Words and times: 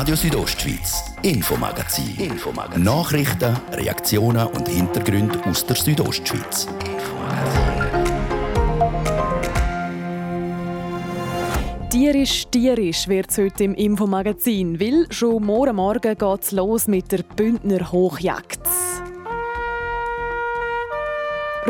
Radio 0.00 0.16
Südostschweiz, 0.16 1.04
Infomagazin. 1.20 2.16
Infomagazin. 2.16 2.82
Nachrichten, 2.84 3.54
Reaktionen 3.70 4.46
und 4.46 4.66
Hintergründe 4.66 5.44
aus 5.44 5.66
der 5.66 5.76
Südostschweiz. 5.76 6.66
Tierisch, 11.90 12.46
tierisch 12.50 13.08
wird 13.08 13.30
es 13.30 13.36
heute 13.36 13.64
im 13.64 13.74
Infomagazin, 13.74 14.80
weil 14.80 15.06
schon 15.10 15.44
morgen 15.44 15.76
Morgen 15.76 16.16
geht 16.16 16.42
es 16.42 16.52
los 16.52 16.86
mit 16.86 17.12
der 17.12 17.22
Bündner 17.36 17.92
Hochjagd. 17.92 18.69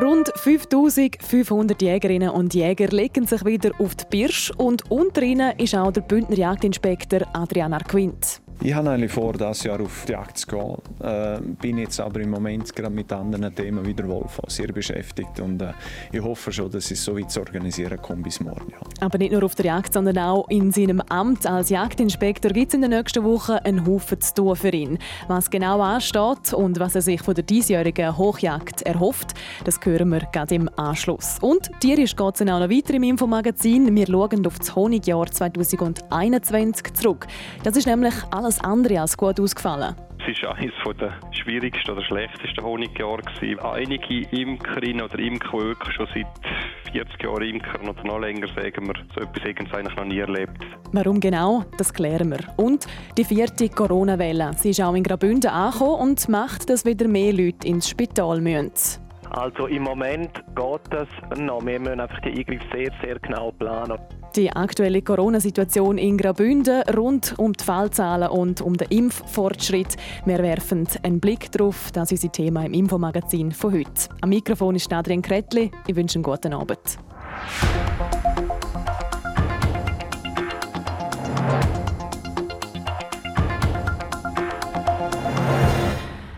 Rund 0.00 0.32
5500 0.34 1.82
Jägerinnen 1.82 2.30
und 2.30 2.54
Jäger 2.54 2.88
legen 2.88 3.26
sich 3.26 3.44
wieder 3.44 3.72
auf 3.78 3.94
die 3.94 4.04
Birsch 4.08 4.50
und 4.56 4.90
unter 4.90 5.20
ihnen 5.20 5.58
ist 5.58 5.74
auch 5.74 5.92
der 5.92 6.00
Bündner 6.00 6.36
Jagdinspektor 6.36 7.20
Adrian 7.34 7.74
Arquint. 7.74 8.41
Ich 8.62 8.74
habe 8.74 8.91
eigentlich 8.91 9.10
vor, 9.10 9.32
dieses 9.32 9.62
Jahr 9.62 9.80
auf 9.80 10.05
die 10.06 10.12
Jagd 10.12 10.37
zu 10.37 10.46
gehen. 10.46 10.77
Äh, 11.02 11.41
bin 11.41 11.78
jetzt 11.78 11.98
aber 11.98 12.20
im 12.20 12.28
Moment 12.28 12.77
gerade 12.77 12.95
mit 12.95 13.10
anderen 13.10 13.55
Themen 13.55 13.86
wieder 13.86 14.06
wohl 14.06 14.27
sehr 14.48 14.69
beschäftigt 14.69 15.41
und 15.41 15.62
äh, 15.62 15.73
ich 16.12 16.23
hoffe 16.23 16.52
schon, 16.52 16.70
dass 16.70 16.91
ich 16.91 16.98
es 16.98 17.05
so 17.05 17.19
weit 17.19 17.30
zu 17.30 17.41
organisieren 17.41 17.96
komme 18.02 18.23
bis 18.23 18.38
morgen. 18.38 18.70
Ja. 18.70 18.78
Aber 19.00 19.16
nicht 19.16 19.33
nur 19.33 19.45
auf 19.45 19.55
der 19.55 19.64
Jagd, 19.64 19.95
sondern 19.95 20.19
auch 20.19 20.46
in 20.50 20.73
seinem 20.73 21.00
Amt 21.09 21.46
als 21.46 21.70
Jagdinspektor 21.70 22.50
gibt 22.50 22.69
es 22.69 22.74
in 22.74 22.83
den 22.83 22.91
nächsten 22.91 23.24
Wochen 23.24 23.52
einen 23.52 23.86
Haufen 23.86 24.20
zu 24.20 24.34
tun 24.34 24.55
für 24.55 24.74
ihn. 24.74 24.98
Was 25.27 25.48
genau 25.48 25.80
ansteht 25.80 26.52
und 26.52 26.78
was 26.78 26.95
er 26.95 27.02
sich 27.02 27.22
von 27.22 27.34
der 27.34 27.45
diesjährigen 27.45 28.14
Hochjagd 28.19 28.83
erhofft, 28.83 29.33
das 29.64 29.80
hören 29.83 30.11
wir 30.11 30.20
gerade 30.33 30.55
im 30.55 30.69
Anschluss. 30.77 31.38
Und 31.41 31.70
tierisch 31.80 32.14
geht 32.14 32.34
es 32.34 32.42
auch 32.42 32.45
noch 32.45 32.69
weiter 32.69 32.92
im 32.92 33.05
Infomagazin. 33.05 33.97
Wir 33.97 34.06
schauen 34.06 34.47
auf 34.47 34.58
das 34.58 34.77
Honigjahr 34.77 35.30
2021 35.30 36.92
zurück. 36.92 37.27
Das 37.62 37.75
ist 37.75 37.86
nämlich 37.86 38.14
alles 38.31 38.50
alles 38.51 38.65
andere 38.65 39.01
als 39.01 39.17
gut 39.17 39.39
ausgefallen. 39.39 39.95
Es 40.27 40.43
war 40.43 40.56
eines 40.56 40.73
der 40.98 41.12
schwierigsten 41.33 41.93
oder 41.93 42.03
schlechtesten 42.03 42.62
Honigjahre. 42.62 43.23
Einige 43.62 44.29
Imkerinnen 44.31 45.03
oder 45.03 45.19
Imker, 45.19 45.75
die 45.75 45.93
schon 45.93 46.09
seit 46.12 46.27
40 46.93 47.23
Jahren 47.23 47.43
Imkern 47.43 47.89
oder 47.89 48.05
noch 48.05 48.19
länger, 48.19 48.48
sagen 48.48 48.87
wir, 48.87 48.95
so 49.15 49.21
etwas 49.21 49.45
eigentlich 49.45 49.97
noch 49.97 50.05
nie 50.05 50.19
erlebt. 50.19 50.65
Warum 50.93 51.21
genau, 51.21 51.65
das 51.78 51.95
klären 51.95 52.31
wir. 52.31 52.41
Und 52.56 52.87
die 53.17 53.25
vierte 53.25 53.69
Corona-Welle. 53.69 54.53
Sie 54.56 54.71
ist 54.71 54.81
auch 54.81 54.95
in 54.95 55.05
Graubünden 55.05 55.51
angekommen 55.51 56.11
und 56.11 56.28
macht, 56.28 56.69
dass 56.69 56.84
wieder 56.84 57.09
mehr 57.09 57.33
Leute 57.33 57.67
ins 57.69 57.89
Spital 57.89 58.41
müssen. 58.41 58.73
Also 59.31 59.67
im 59.67 59.84
Moment 59.84 60.33
geht 60.55 60.81
das 60.91 61.09
noch. 61.39 61.64
Wir 61.64 61.78
müssen 61.78 62.00
einfach 62.00 62.20
die 62.20 62.31
Eingriffe 62.31 62.64
sehr, 62.73 62.91
sehr 63.03 63.19
genau 63.20 63.53
planen. 63.53 63.98
Die 64.37 64.50
aktuelle 64.53 65.03
Corona-Situation 65.03 65.98
in 65.98 66.17
Graubünden 66.17 66.83
rund 66.97 67.34
um 67.39 67.53
die 67.53 67.64
Fallzahlen 67.64 68.28
und 68.28 68.61
um 68.61 68.77
den 68.77 68.89
Impffortschritt. 68.89 69.97
Wir 70.25 70.39
werfen 70.39 70.87
einen 71.03 71.20
Blick 71.20 71.50
darauf. 71.53 71.91
Das 71.92 72.12
ist 72.12 72.22
unser 72.25 72.33
Thema 72.33 72.64
im 72.64 72.75
Infomagazin 72.75 73.53
von 73.53 73.72
heute. 73.72 74.09
Am 74.20 74.28
Mikrofon 74.28 74.77
ist 74.77 74.92
Adrian 74.92 75.22
Kretli. 75.22 75.70
Ich 75.87 75.97
wünsche 75.97 76.17
einen 76.17 76.25
guten 76.25 76.53
Abend. 76.53 76.98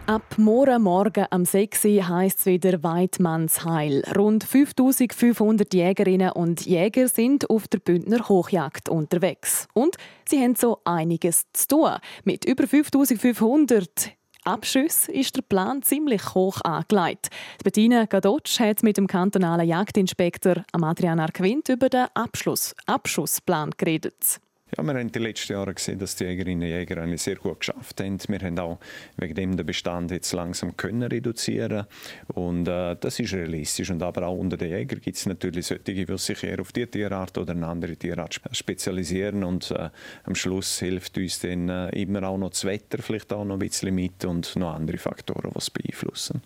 Ab 0.06 0.36
morgen 0.36 0.82
Morgen 0.82 1.26
am 1.30 1.44
6 1.44 1.84
Uhr 1.84 2.08
heisst 2.08 2.40
es 2.40 2.46
wieder 2.46 2.82
Weidmannsheil. 2.82 4.02
Rund 4.16 4.42
5500 4.42 5.72
Jägerinnen 5.72 6.32
und 6.32 6.66
Jäger 6.66 7.06
sind 7.06 7.48
auf 7.48 7.68
der 7.68 7.78
Bündner 7.78 8.28
Hochjagd 8.28 8.88
unterwegs. 8.88 9.68
Und 9.74 9.96
sie 10.28 10.42
haben 10.42 10.56
so 10.56 10.80
einiges 10.84 11.44
zu 11.52 11.68
tun. 11.68 11.92
Mit 12.24 12.44
über 12.44 12.66
5500 12.66 14.10
Abschüssen 14.42 15.14
ist 15.14 15.36
der 15.36 15.42
Plan 15.42 15.82
ziemlich 15.82 16.34
hoch 16.34 16.60
angelegt. 16.62 17.28
Bettina 17.62 18.06
Gadotsch 18.06 18.58
hat 18.58 18.82
mit 18.82 18.96
dem 18.96 19.06
kantonalen 19.06 19.68
Jagdinspektor 19.68 20.64
Adrian 20.72 21.20
Arquint 21.20 21.68
über 21.68 21.88
den 21.88 22.06
Abschluss, 22.14 22.74
Abschussplan 22.86 23.70
geredet. 23.76 24.40
Ja, 24.74 24.82
wir 24.84 24.94
haben 24.94 25.12
die 25.12 25.18
letzten 25.18 25.52
Jahre 25.52 25.74
gesehen, 25.74 25.98
dass 25.98 26.16
die 26.16 26.24
Jägerinnen 26.24 26.62
und 26.62 26.74
Jäger 26.74 26.96
eigentlich 26.96 27.20
sehr 27.20 27.36
gut 27.36 27.60
geschafft 27.60 28.00
haben. 28.00 28.18
Wir 28.26 28.38
haben 28.38 28.58
auch 28.58 28.78
wegen 29.18 29.34
dem 29.34 29.56
den 29.56 29.66
Bestand 29.66 30.10
jetzt 30.10 30.32
langsam 30.32 30.74
können 30.78 31.02
reduzieren 31.02 31.84
und 32.28 32.66
äh, 32.68 32.96
das 32.98 33.20
ist 33.20 33.34
realistisch. 33.34 33.90
Und 33.90 34.02
aber 34.02 34.26
auch 34.26 34.38
unter 34.38 34.56
den 34.56 34.70
Jägern 34.70 35.02
gibt 35.02 35.18
es 35.18 35.26
natürlich 35.26 35.66
solche, 35.66 35.82
die 35.82 36.06
sich 36.16 36.42
eher 36.42 36.58
auf 36.60 36.72
die 36.72 36.86
Tierart 36.86 37.36
oder 37.36 37.52
eine 37.52 37.66
andere 37.66 37.96
Tierart 37.96 38.40
spezialisieren 38.52 39.44
und 39.44 39.70
äh, 39.72 39.90
am 40.24 40.34
Schluss 40.34 40.78
hilft 40.78 41.18
uns 41.18 41.40
dann 41.40 41.68
äh, 41.68 41.90
immer 41.90 42.22
auch 42.22 42.38
noch 42.38 42.50
das 42.50 42.64
Wetter 42.64 43.02
vielleicht 43.02 43.30
auch 43.34 43.44
noch 43.44 43.56
ein 43.56 43.58
bisschen 43.58 43.94
mit 43.94 44.24
und 44.24 44.56
noch 44.56 44.74
andere 44.74 44.96
Faktoren, 44.96 45.50
die 45.52 45.58
es 45.58 45.68
beeinflussen. 45.68 46.40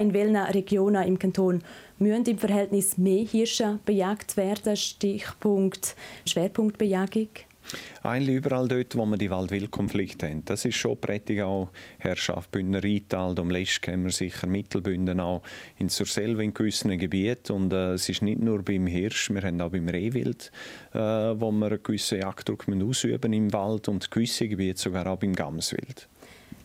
In 0.00 0.12
welchen 0.12 0.34
Regionen 0.34 1.06
im 1.06 1.20
Kanton 1.20 1.62
müssen 1.98 2.24
im 2.24 2.38
Verhältnis 2.38 2.98
mehr 2.98 3.24
Hirsche 3.24 3.78
bejagt 3.84 4.36
werden? 4.36 4.76
Stichpunkt 4.76 5.94
Schwerpunktbejagung? 6.26 7.28
Eigentlich 8.02 8.36
überall 8.36 8.68
dort, 8.68 8.96
wo 8.96 9.04
wir 9.06 9.16
die 9.16 9.30
Wald-Wild-Konflikte 9.30 10.28
haben. 10.28 10.44
Das 10.44 10.64
ist 10.64 10.76
schon 10.76 11.00
Prättigau, 11.00 11.70
Herrschaft 11.98 12.50
Bündner 12.50 12.82
Rheintal, 12.82 13.38
um 13.38 13.50
Lesch 13.50 13.80
kennen 13.80 14.04
wir 14.04 14.12
sicher, 14.12 14.46
Mittelbünden 14.46 15.20
auch, 15.20 15.42
in 15.78 15.88
Surselva 15.88 16.42
in 16.42 16.54
gewissen 16.54 16.96
Gebieten. 16.98 17.52
Und 17.52 17.72
äh, 17.72 17.92
es 17.92 18.08
ist 18.08 18.22
nicht 18.22 18.40
nur 18.40 18.62
beim 18.62 18.86
Hirsch, 18.86 19.30
wir 19.30 19.42
haben 19.42 19.60
auch 19.60 19.70
beim 19.70 19.88
Rehwild, 19.88 20.50
äh, 20.92 20.98
wo 20.98 21.50
wir 21.52 21.66
einen 21.66 21.82
gewissen 21.82 22.20
Jagddruck 22.20 22.66
ausüben 22.68 23.32
im 23.32 23.52
Wald 23.52 23.88
und 23.88 24.10
gewisse 24.10 24.48
Gebiete 24.48 24.80
sogar 24.80 25.06
auch 25.06 25.18
beim 25.18 25.34
Gamswild. 25.34 26.08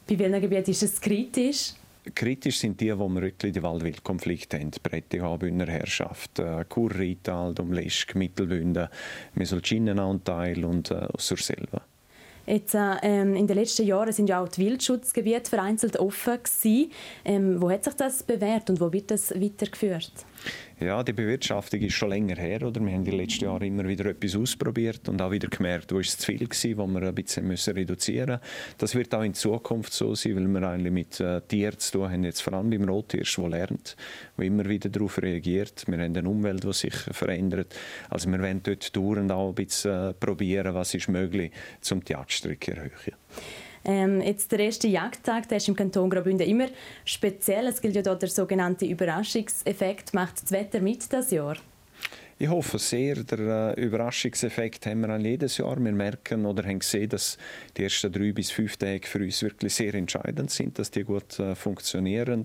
Bei 0.08 0.20
welchen 0.20 0.42
Gebieten 0.42 0.72
ist 0.72 0.84
es 0.84 1.02
kritisch? 1.02 1.74
Kritisch 2.14 2.60
sind 2.60 2.80
die, 2.80 2.98
wo 2.98 3.08
wir 3.10 3.22
wirklich 3.22 3.54
die 3.54 3.64
Waldwildkonflikte 3.64 4.60
haben. 4.60 4.72
Prättigau, 4.84 5.38
Bündner 5.38 5.68
Herrschaft, 5.68 6.40
äh, 6.40 6.66
Chur, 6.72 6.94
Rital, 6.94 7.54
Domleschk, 7.54 8.16
Mittelbünden, 8.16 8.88
Mesolcinenanteil 9.34 10.64
und 10.64 10.92
äh, 10.92 11.08
Surselva. 11.18 11.82
Jetzt, 12.46 12.76
äh, 12.76 12.96
ähm, 13.02 13.36
in 13.36 13.48
den 13.48 13.58
letzten 13.58 13.88
Jahren 13.88 14.12
sind 14.12 14.30
ja 14.30 14.42
auch 14.42 14.48
die 14.48 14.66
Wildschutzgebiete 14.66 15.50
vereinzelt 15.50 15.98
offen. 15.98 16.40
Ähm, 17.24 17.62
wo 17.62 17.72
hat 17.72 17.84
sich 17.84 17.96
das 17.96 18.22
bewährt 18.22 18.70
und 18.70 18.80
wo 18.80 18.92
wird 18.94 19.10
das 19.10 19.32
weitergeführt? 19.32 20.12
Ja, 20.80 21.04
die 21.04 21.14
Bewirtschaftung 21.14 21.80
ist 21.80 21.94
schon 21.94 22.10
länger 22.10 22.36
her. 22.36 22.62
Oder? 22.64 22.82
Wir 22.82 22.92
haben 22.92 23.06
die 23.06 23.12
letzten 23.12 23.46
Jahre 23.46 23.66
immer 23.66 23.88
wieder 23.88 24.08
etwas 24.08 24.36
ausprobiert 24.36 25.08
und 25.08 25.22
auch 25.22 25.32
wieder 25.32 25.48
gemerkt, 25.48 25.94
wo 25.94 26.00
es 26.00 26.18
zu 26.18 26.26
viel 26.26 26.42
war, 26.42 26.78
wo 26.78 26.88
wir 26.88 27.08
ein 27.08 27.16
bisschen 27.16 27.48
müssen 27.48 27.74
reduzieren 27.74 28.40
müssen. 28.42 28.76
Das 28.78 28.94
wird 28.94 29.16
auch 29.16 29.24
in 29.24 29.34
Zukunft 29.34 29.94
so 29.94 30.16
sein, 30.16 30.36
weil 30.36 30.48
wir 30.48 30.68
eigentlich 30.68 30.92
mit 30.92 31.20
äh, 31.22 31.40
Tieren 31.42 31.80
zu 31.80 31.94
tun 31.94 32.12
haben, 32.12 32.24
jetzt 32.26 32.42
vor 32.42 32.54
allem 32.54 32.70
beim 32.70 32.84
Rothirsch, 32.84 33.38
der 33.38 33.50
lernt, 33.50 33.96
der 34.38 34.46
immer 34.46 34.66
wieder 34.68 34.90
darauf 34.90 35.22
reagiert. 35.22 35.86
Wir 35.88 35.98
haben 35.98 36.16
eine 36.16 36.30
Umwelt, 36.30 36.66
die 36.66 36.74
sich 36.74 36.94
verändert. 36.94 37.74
Also 38.10 38.30
wir 38.30 38.40
werden 38.42 38.62
dort 38.62 38.94
dauernd 38.96 39.32
auch 39.32 39.50
ein 39.50 39.56
bisschen 39.56 40.10
äh, 40.10 40.14
probieren, 40.14 40.76
was 40.76 40.94
ist 40.94 41.08
möglich, 41.08 41.52
um 41.90 42.04
die 42.04 42.12
Jagdstrecke 42.12 42.74
zu 42.74 42.78
erhöhen. 42.78 43.16
Ähm, 43.86 44.22
jetzt 44.22 44.52
der 44.52 44.60
erste 44.60 44.88
Jagdtag, 44.88 45.48
der 45.48 45.58
ist 45.58 45.68
im 45.68 45.76
Kanton 45.76 46.10
Graubünden 46.10 46.48
immer 46.48 46.68
speziell. 47.06 47.68
Es 47.68 47.82
gilt 47.82 47.96
ja 47.96 48.02
dort 48.02 48.24
der 48.24 48.30
sogenannte 48.30 48.86
Überraschungseffekt. 48.86 50.14
Macht 50.14 50.42
das 50.42 50.52
Wetter 50.52 50.82
mit 50.82 51.12
das 51.14 51.32
Jahr? 51.32 51.56
Ich 52.38 52.50
hoffe 52.50 52.80
sehr. 52.80 53.24
Der 53.24 53.78
äh, 53.78 53.82
Überraschungseffekt 53.82 54.86
haben 54.88 55.02
wir 55.02 55.10
an 55.10 55.24
jedes 55.24 55.58
Jahr. 55.58 55.78
Wir 55.80 55.94
merken 55.94 56.46
oder 56.46 56.66
haben 56.66 56.80
gesehen, 56.80 57.08
dass 57.08 57.38
die 57.78 57.84
ersten 57.84 58.12
drei 58.12 58.34
bis 58.34 58.52
fünf 58.52 58.76
Tage 58.76 59.08
für 59.08 59.20
uns 59.20 59.42
wirklich 59.42 59.74
sehr 59.74 59.96
entscheidend 59.96 60.52
sind, 60.52 60.78
dass 60.78 60.92
die 60.92 61.06
gut 61.06 61.40
äh, 61.40 61.56
funktionieren. 61.56 62.42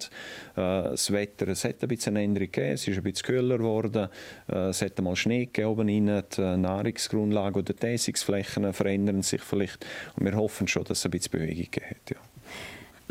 Äh, 0.54 0.54
das 0.54 1.10
Wetter, 1.10 1.48
es 1.48 1.64
hat 1.64 1.82
ein 1.82 1.88
bisschen 1.88 2.16
eine 2.16 2.24
Änderung 2.24 2.52
gegeben, 2.52 2.74
es 2.74 2.86
ist 2.86 2.98
ein 2.98 3.02
bisschen 3.02 3.26
kühler 3.26 3.58
geworden, 3.58 4.08
äh, 4.48 4.68
es 4.68 4.80
hat 4.80 5.00
mal 5.00 5.16
Schnee 5.16 5.46
gegeben 5.46 5.70
oben 5.70 5.88
die 5.88 6.00
Nahrungsgrundlage 6.00 7.58
oder 7.58 7.72
die 7.72 7.80
Täsungsflächen 7.80 8.72
verändern 8.72 9.22
sich 9.22 9.42
vielleicht 9.42 9.84
und 10.14 10.24
wir 10.24 10.36
hoffen 10.36 10.68
schon, 10.68 10.84
dass 10.84 10.98
es 10.98 11.04
ein 11.06 11.10
bisschen 11.10 11.32
Bewegung 11.32 11.66
gibt. 11.68 12.10
Ja. 12.10 12.16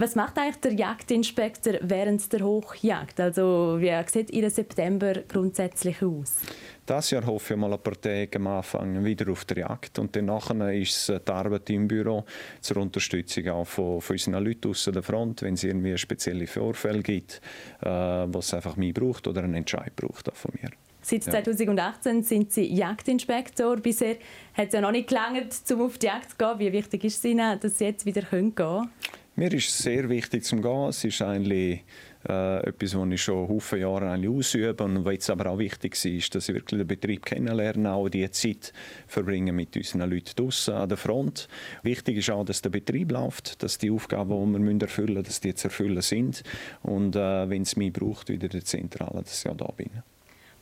Was 0.01 0.15
macht 0.15 0.37
eigentlich 0.37 0.55
der 0.61 0.73
Jagdinspektor 0.75 1.73
während 1.81 2.31
der 2.31 2.39
Hochjagd? 2.39 3.19
Also 3.19 3.75
wie 3.79 3.93
sieht 4.07 4.31
Ihr 4.31 4.49
September 4.49 5.13
grundsätzlich 5.27 6.01
aus? 6.01 6.37
Das 6.85 7.11
Jahr 7.11 7.25
hoffe 7.25 7.55
ich 7.55 7.59
mal 7.59 7.73
ein 7.73 7.83
paar 7.83 7.99
Tage 7.99 8.29
am 8.37 8.47
Anfang 8.47 9.03
wieder 9.03 9.29
auf 9.29 9.43
der 9.43 9.57
Jagd 9.57 9.99
und 9.99 10.15
dann 10.15 10.29
ist 10.71 11.09
es 11.09 11.21
die 11.21 11.31
Arbeit 11.33 11.69
im 11.71 11.89
Büro 11.89 12.23
zur 12.61 12.77
Unterstützung 12.77 13.49
auch 13.49 13.67
von, 13.67 13.99
von 13.99 14.13
unseren 14.13 14.41
Leuten 14.41 14.69
aus 14.69 14.85
der 14.85 15.03
Front, 15.03 15.41
wenn 15.41 15.55
es 15.55 15.65
irgendwie 15.65 15.97
spezielle 15.97 16.47
Vorfälle 16.47 17.03
gibt, 17.03 17.41
äh, 17.81 17.89
was 17.89 18.53
einfach 18.53 18.77
mich 18.77 18.93
braucht 18.93 19.27
oder 19.27 19.43
einen 19.43 19.55
Entscheid 19.55 19.93
braucht 19.97 20.29
auch 20.29 20.35
von 20.35 20.51
mir. 20.61 20.69
Seit 21.01 21.25
2018 21.25 22.23
sind 22.23 22.53
Sie 22.53 22.73
Jagdinspektor. 22.73 23.75
Bisher 23.77 24.15
hat 24.53 24.67
es 24.67 24.73
ja 24.73 24.79
noch 24.79 24.91
nicht 24.91 25.09
gelangt, 25.09 25.55
um 25.71 25.81
auf 25.81 25.97
die 25.97 26.05
Jagd 26.05 26.31
zu 26.31 26.37
gehen. 26.37 26.59
Wie 26.59 26.71
wichtig 26.71 27.03
ist 27.03 27.17
es 27.17 27.25
Ihnen, 27.25 27.59
dass 27.59 27.77
Sie 27.77 27.85
jetzt 27.85 28.05
wieder 28.05 28.21
gehen 28.21 28.55
können? 28.55 28.89
Mir 29.39 29.53
ist 29.53 29.69
es 29.69 29.77
sehr 29.77 30.09
wichtig 30.09 30.43
zum 30.43 30.61
Gehen. 30.61 30.89
Es 30.89 31.01
ist 31.05 31.21
eigentlich 31.21 31.85
äh, 32.27 32.59
etwas, 32.67 32.93
was 32.93 33.09
ich 33.09 33.21
schon 33.21 33.61
viele 33.61 33.81
Jahre 33.83 34.29
ausübe 34.29 34.83
und 34.83 35.05
was 35.05 35.29
aber 35.29 35.51
auch 35.51 35.57
wichtig 35.57 36.03
ist, 36.03 36.35
dass 36.35 36.49
ich 36.49 36.55
wirklich 36.55 36.77
den 36.77 36.85
Betrieb 36.85 37.25
kennenlerne, 37.25 37.93
auch 37.93 38.09
die 38.09 38.29
Zeit 38.31 38.73
verbringen 39.07 39.55
mit 39.55 39.77
unseren 39.77 40.11
Leuten 40.11 40.31
draußen 40.35 40.73
an 40.73 40.89
der 40.89 40.97
Front. 40.97 41.47
Wichtig 41.83 42.17
ist 42.17 42.29
auch, 42.29 42.43
dass 42.43 42.61
der 42.61 42.69
Betrieb 42.69 43.13
läuft, 43.13 43.63
dass 43.63 43.77
die 43.77 43.91
Aufgaben, 43.91 44.53
die 44.55 44.59
wir 44.59 44.81
erfüllen 44.81 45.13
müssen, 45.13 45.23
dass 45.23 45.39
die 45.39 45.55
zu 45.55 45.67
erfüllen 45.69 46.01
sind 46.01 46.43
und 46.83 47.15
äh, 47.15 47.49
wenn 47.49 47.61
es 47.61 47.77
mich 47.77 47.93
braucht, 47.93 48.27
wieder 48.27 48.49
der 48.49 48.65
Zentrale, 48.65 49.23
dass 49.23 49.45
ich 49.45 49.49
auch 49.49 49.55
da 49.55 49.71
bin. 49.71 49.89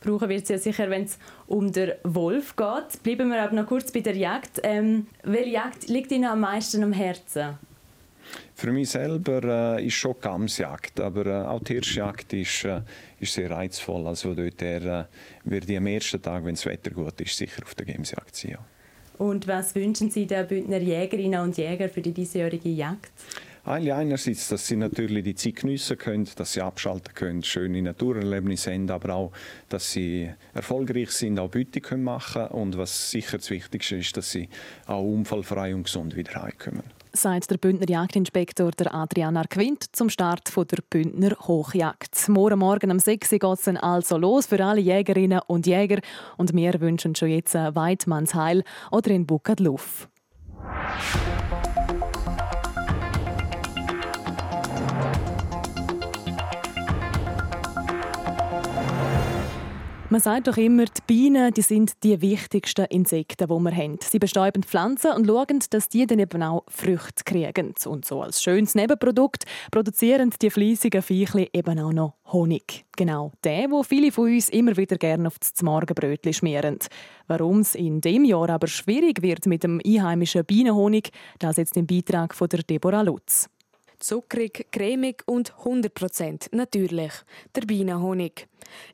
Brauchen 0.00 0.28
wird 0.28 0.44
es 0.44 0.50
ja 0.50 0.58
sicher, 0.58 0.88
wenn 0.88 1.02
es 1.02 1.18
um 1.48 1.72
den 1.72 1.94
Wolf 2.04 2.54
geht. 2.54 3.02
Bleiben 3.02 3.30
wir 3.30 3.42
aber 3.42 3.56
noch 3.56 3.66
kurz 3.66 3.90
bei 3.90 4.02
der 4.02 4.16
Jagd. 4.16 4.60
Ähm, 4.62 5.08
welche 5.24 5.50
Jagd 5.50 5.88
liegt 5.88 6.12
Ihnen 6.12 6.26
am 6.26 6.38
meisten 6.38 6.84
am 6.84 6.92
Herzen? 6.92 7.58
Für 8.54 8.72
mich 8.72 8.90
selber 8.90 9.76
äh, 9.78 9.86
ist 9.86 9.94
schon 9.94 10.16
Gamsjagd, 10.20 11.00
aber 11.00 11.26
äh, 11.26 11.46
auch 11.46 11.62
die 11.62 11.74
Hirschjagd 11.74 12.32
ist, 12.32 12.64
äh, 12.64 12.80
ist 13.20 13.34
sehr 13.34 13.50
reizvoll. 13.50 14.06
Also 14.06 14.34
dort 14.34 14.60
äh, 14.62 15.04
werde 15.44 15.72
ich 15.72 15.76
am 15.76 15.86
ersten 15.86 16.20
Tag, 16.20 16.44
wenn 16.44 16.54
das 16.54 16.66
Wetter 16.66 16.90
gut 16.90 17.20
ist, 17.20 17.36
sicher 17.36 17.62
auf 17.62 17.74
der 17.74 17.86
Gamsjagd 17.86 18.34
sein. 18.34 18.52
Ja. 18.52 18.58
Und 19.18 19.46
was 19.48 19.74
wünschen 19.74 20.10
Sie 20.10 20.26
den 20.26 20.46
Bündner 20.46 20.78
Jägerinnen 20.78 21.40
und 21.40 21.56
Jägern 21.56 21.90
für 21.90 22.00
die 22.00 22.12
diesjährige 22.12 22.68
Jagd? 22.68 23.10
Eigentlich 23.64 23.92
einerseits, 23.92 24.48
dass 24.48 24.66
sie 24.66 24.76
natürlich 24.76 25.24
die 25.24 25.34
Zeit 25.34 25.56
geniessen 25.56 25.98
können, 25.98 26.26
dass 26.36 26.54
sie 26.54 26.62
abschalten 26.62 27.12
können, 27.14 27.42
schöne 27.42 27.82
Naturerlebnisse 27.82 28.72
haben, 28.72 28.88
aber 28.90 29.14
auch, 29.14 29.32
dass 29.68 29.92
sie 29.92 30.30
erfolgreich 30.54 31.10
sind, 31.10 31.38
auch 31.38 31.50
Beute 31.50 31.82
können 31.82 32.04
machen 32.04 32.46
und 32.46 32.78
was 32.78 33.10
sicher 33.10 33.36
das 33.36 33.50
Wichtigste 33.50 33.96
ist, 33.96 34.16
dass 34.16 34.30
sie 34.30 34.48
auch 34.86 35.02
unfallfrei 35.02 35.74
und 35.74 35.82
gesund 35.82 36.16
wieder 36.16 36.42
heimkommen 36.42 36.82
sagt 37.12 37.50
der 37.50 37.58
Bündner 37.58 37.88
Jagdinspektor 37.88 38.70
der 38.72 38.94
Adrian 38.94 39.36
Arquint 39.36 39.84
zum 39.92 40.08
Start 40.08 40.54
der 40.56 40.78
Bündner 40.88 41.36
Hochjagd. 41.40 42.28
Morgen 42.28 42.58
Morgen 42.58 42.90
um 42.90 42.98
6 42.98 43.32
Uhr 43.32 43.38
geht 43.38 43.58
es 43.58 43.68
also 43.68 44.18
los 44.18 44.46
für 44.46 44.64
alle 44.64 44.80
Jägerinnen 44.80 45.40
und 45.46 45.66
Jäger 45.66 46.00
und 46.36 46.54
wir 46.54 46.80
wünschen 46.80 47.14
schon 47.14 47.28
jetzt 47.28 47.54
ein 47.56 47.74
Weidmannsheil 47.74 48.64
oder 48.90 49.10
in 49.10 49.26
Bukadluff. 49.26 50.08
Man 60.10 60.22
sagt 60.22 60.46
doch 60.48 60.56
immer, 60.56 60.86
die 60.86 61.02
Bienen 61.06 61.52
die 61.52 61.60
sind 61.60 62.02
die 62.02 62.22
wichtigsten 62.22 62.86
Insekten, 62.86 63.46
die 63.46 63.62
wir 63.62 63.76
haben. 63.76 63.98
Sie 64.02 64.18
bestäuben 64.18 64.62
Pflanzen 64.62 65.12
und 65.12 65.26
schauen, 65.26 65.58
dass 65.68 65.90
die 65.90 66.06
dann 66.06 66.18
eben 66.18 66.42
auch 66.42 66.64
Früchte 66.66 67.24
kriegen. 67.26 67.74
Und 67.84 68.06
so 68.06 68.22
als 68.22 68.42
schönes 68.42 68.74
Nebenprodukt 68.74 69.44
produzieren 69.70 70.32
die 70.40 70.48
fleissigen 70.48 71.02
Viechli 71.02 71.50
eben 71.52 71.78
auch 71.78 71.92
noch 71.92 72.14
Honig. 72.32 72.86
Genau 72.96 73.32
der, 73.44 73.70
wo 73.70 73.82
viele 73.82 74.10
von 74.10 74.32
uns 74.32 74.48
immer 74.48 74.78
wieder 74.78 74.96
gerne 74.96 75.28
auf 75.28 75.38
das 75.40 75.62
Morgenbrötchen 75.62 76.32
schmieren. 76.32 76.78
Warum 77.26 77.58
es 77.60 77.74
in 77.74 78.00
dem 78.00 78.24
Jahr 78.24 78.48
aber 78.48 78.66
schwierig 78.66 79.20
wird 79.20 79.44
mit 79.44 79.62
dem 79.62 79.78
einheimischen 79.84 80.42
Bienenhonig, 80.46 81.10
das 81.38 81.58
jetzt 81.58 81.76
im 81.76 81.86
Beitrag 81.86 82.34
von 82.34 82.48
der 82.48 82.62
Deborah 82.62 83.02
Lutz. 83.02 83.50
Zuckrig, 83.98 84.68
cremig 84.70 85.24
und 85.26 85.52
100% 85.52 86.48
natürlich. 86.52 87.12
Der 87.54 87.62
Bienenhonig. 87.62 88.46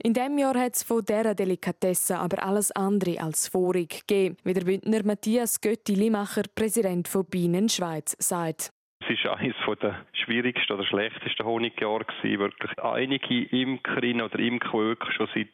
In 0.02 0.14
diesem 0.14 0.38
Jahr 0.38 0.58
hat 0.58 0.74
es 0.74 0.82
von 0.82 1.04
dieser 1.04 1.34
Delikatesse 1.34 2.18
aber 2.18 2.42
alles 2.42 2.70
andere 2.72 3.20
als 3.20 3.48
vorig 3.48 4.06
gegeben, 4.06 4.36
wie 4.44 4.54
der 4.54 4.64
Bündner 4.64 5.04
Matthias 5.04 5.60
Götti-Limacher, 5.60 6.42
Präsident 6.54 7.08
von 7.08 7.24
Bienen 7.24 7.68
Schweiz, 7.68 8.16
sagt. 8.18 8.70
Es 9.06 9.24
war 9.24 9.36
eines 9.36 9.54
der 9.82 10.06
schwierigsten 10.12 10.72
oder 10.72 10.86
schlechtesten 10.86 11.44
Honigjahre. 11.44 12.06
Wirklich 12.22 12.78
einige 12.78 13.44
Imkerinnen 13.44 14.22
oder 14.22 14.38
Imker 14.38 14.96
schon 15.12 15.28
seit 15.34 15.48